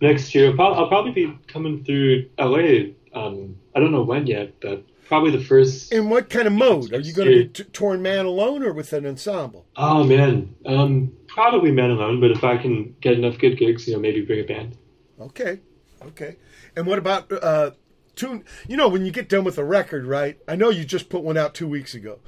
[0.00, 2.94] Next year, I'll, I'll probably be coming through LA.
[3.12, 5.92] Um, I don't know when yet, but probably the first.
[5.92, 8.72] In what kind of mode are you going to be t- touring man alone or
[8.72, 9.66] with an ensemble?
[9.76, 12.20] Oh man, um, probably man alone.
[12.20, 14.78] But if I can get enough good gigs, you know, maybe bring a band.
[15.20, 15.58] Okay,
[16.06, 16.36] okay.
[16.76, 17.72] And what about uh,
[18.14, 18.44] tune?
[18.68, 20.38] You know, when you get done with a record, right?
[20.46, 22.20] I know you just put one out two weeks ago,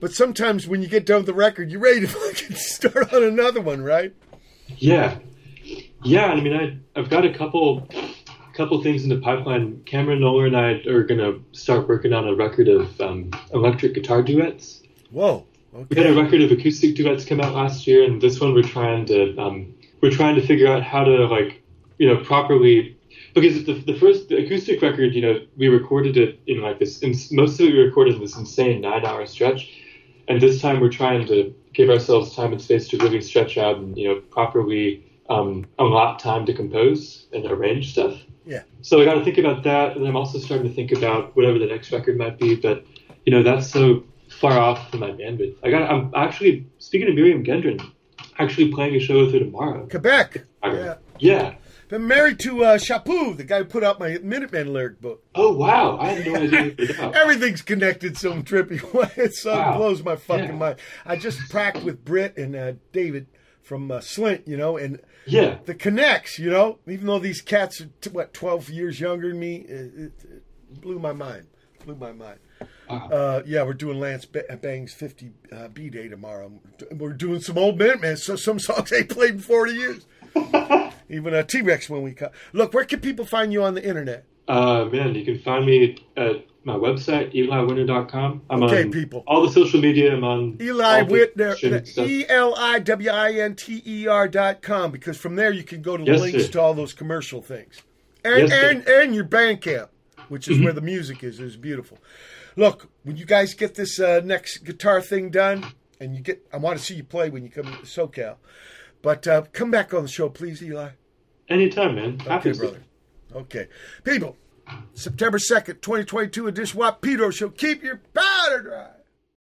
[0.00, 3.22] but sometimes when you get done with the record, you're ready to fucking start on
[3.22, 4.14] another one, right?
[4.78, 5.18] Yeah,
[6.02, 6.28] yeah.
[6.28, 7.86] I mean, I I've got a couple
[8.58, 9.80] couple things in the pipeline.
[9.86, 14.20] Cameron Knowler and I are gonna start working on a record of um, electric guitar
[14.20, 14.82] duets.
[15.12, 15.46] Whoa.
[15.72, 18.62] We had a record of acoustic duets come out last year, and this one we're
[18.62, 19.72] trying to um,
[20.02, 21.62] we're trying to figure out how to like
[21.98, 22.98] you know properly
[23.32, 26.98] because the, the first the acoustic record you know we recorded it in like this
[26.98, 29.72] in, most of it we recorded in this insane nine hour stretch,
[30.26, 33.76] and this time we're trying to give ourselves time and space to really stretch out
[33.76, 38.20] and you know properly um, allot time to compose and arrange stuff.
[38.48, 38.62] Yeah.
[38.82, 41.58] So I got to think about that, and I'm also starting to think about whatever
[41.58, 42.54] the next record might be.
[42.56, 42.84] But
[43.26, 44.04] you know, that's so
[44.40, 45.56] far off from my bandwidth.
[45.62, 45.90] I got.
[45.90, 47.78] I'm actually speaking of Myriam Gendron,
[48.38, 49.86] actually playing a show with her tomorrow.
[49.86, 50.44] Quebec.
[50.64, 50.94] Yeah.
[51.18, 51.54] Yeah.
[51.88, 55.24] Been married to uh, Chaput, the guy who put out my Minutemen lyric book.
[55.34, 55.98] Oh wow!
[55.98, 56.62] I had no idea.
[56.76, 57.16] who that was.
[57.16, 59.10] Everything's connected some trippy way.
[59.16, 59.76] It so Wow.
[59.78, 60.52] blows my fucking Yeah.
[60.52, 60.76] mind.
[61.06, 63.26] I just pracked with Britt and uh, David
[63.62, 65.58] from uh, Slint, you know, and Yeah.
[65.64, 69.38] the connects, you know, even though these cats are, t- what, 12 years younger than
[69.38, 71.46] me, it, it, it blew my mind.
[71.84, 72.38] Blew my mind.
[72.88, 73.08] Wow.
[73.10, 76.52] Uh, yeah, we're doing Lance Ba- Bang's 50 uh, B Day tomorrow.
[76.90, 80.06] We're doing some old Minutemen, so some songs ain't played in 40 years.
[81.10, 82.32] Even a T Rex when we cut.
[82.52, 84.24] Look, where can people find you on the internet?
[84.48, 88.42] Uh, man, you can find me at my website eliwinter.com.
[88.50, 89.22] I'm Okay, on people.
[89.26, 90.14] all the social media.
[90.14, 91.54] I'm on Eli Winter.
[91.62, 95.62] E L I W I N T E R dot com, because from there you
[95.64, 96.52] can go to Yes, links sir.
[96.52, 97.82] to all those commercial things.
[98.24, 99.88] And, Yes, and, and your Bandcamp,
[100.28, 101.98] which is where the music is, is beautiful.
[102.56, 105.64] Look, when you guys get this uh, next guitar thing done,
[106.00, 108.36] and you get, I want to see you play when you come to SoCal.
[109.02, 110.90] But uh, come back on the show, please, Eli.
[111.48, 112.18] Anytime, man.
[112.20, 112.58] Happy Okay, to.
[112.58, 112.82] brother.
[113.34, 113.68] Okay.
[114.04, 114.36] People,
[114.94, 117.50] September 2nd, 2022 edition Wap Pedro Show.
[117.50, 118.88] Keep your powder dry.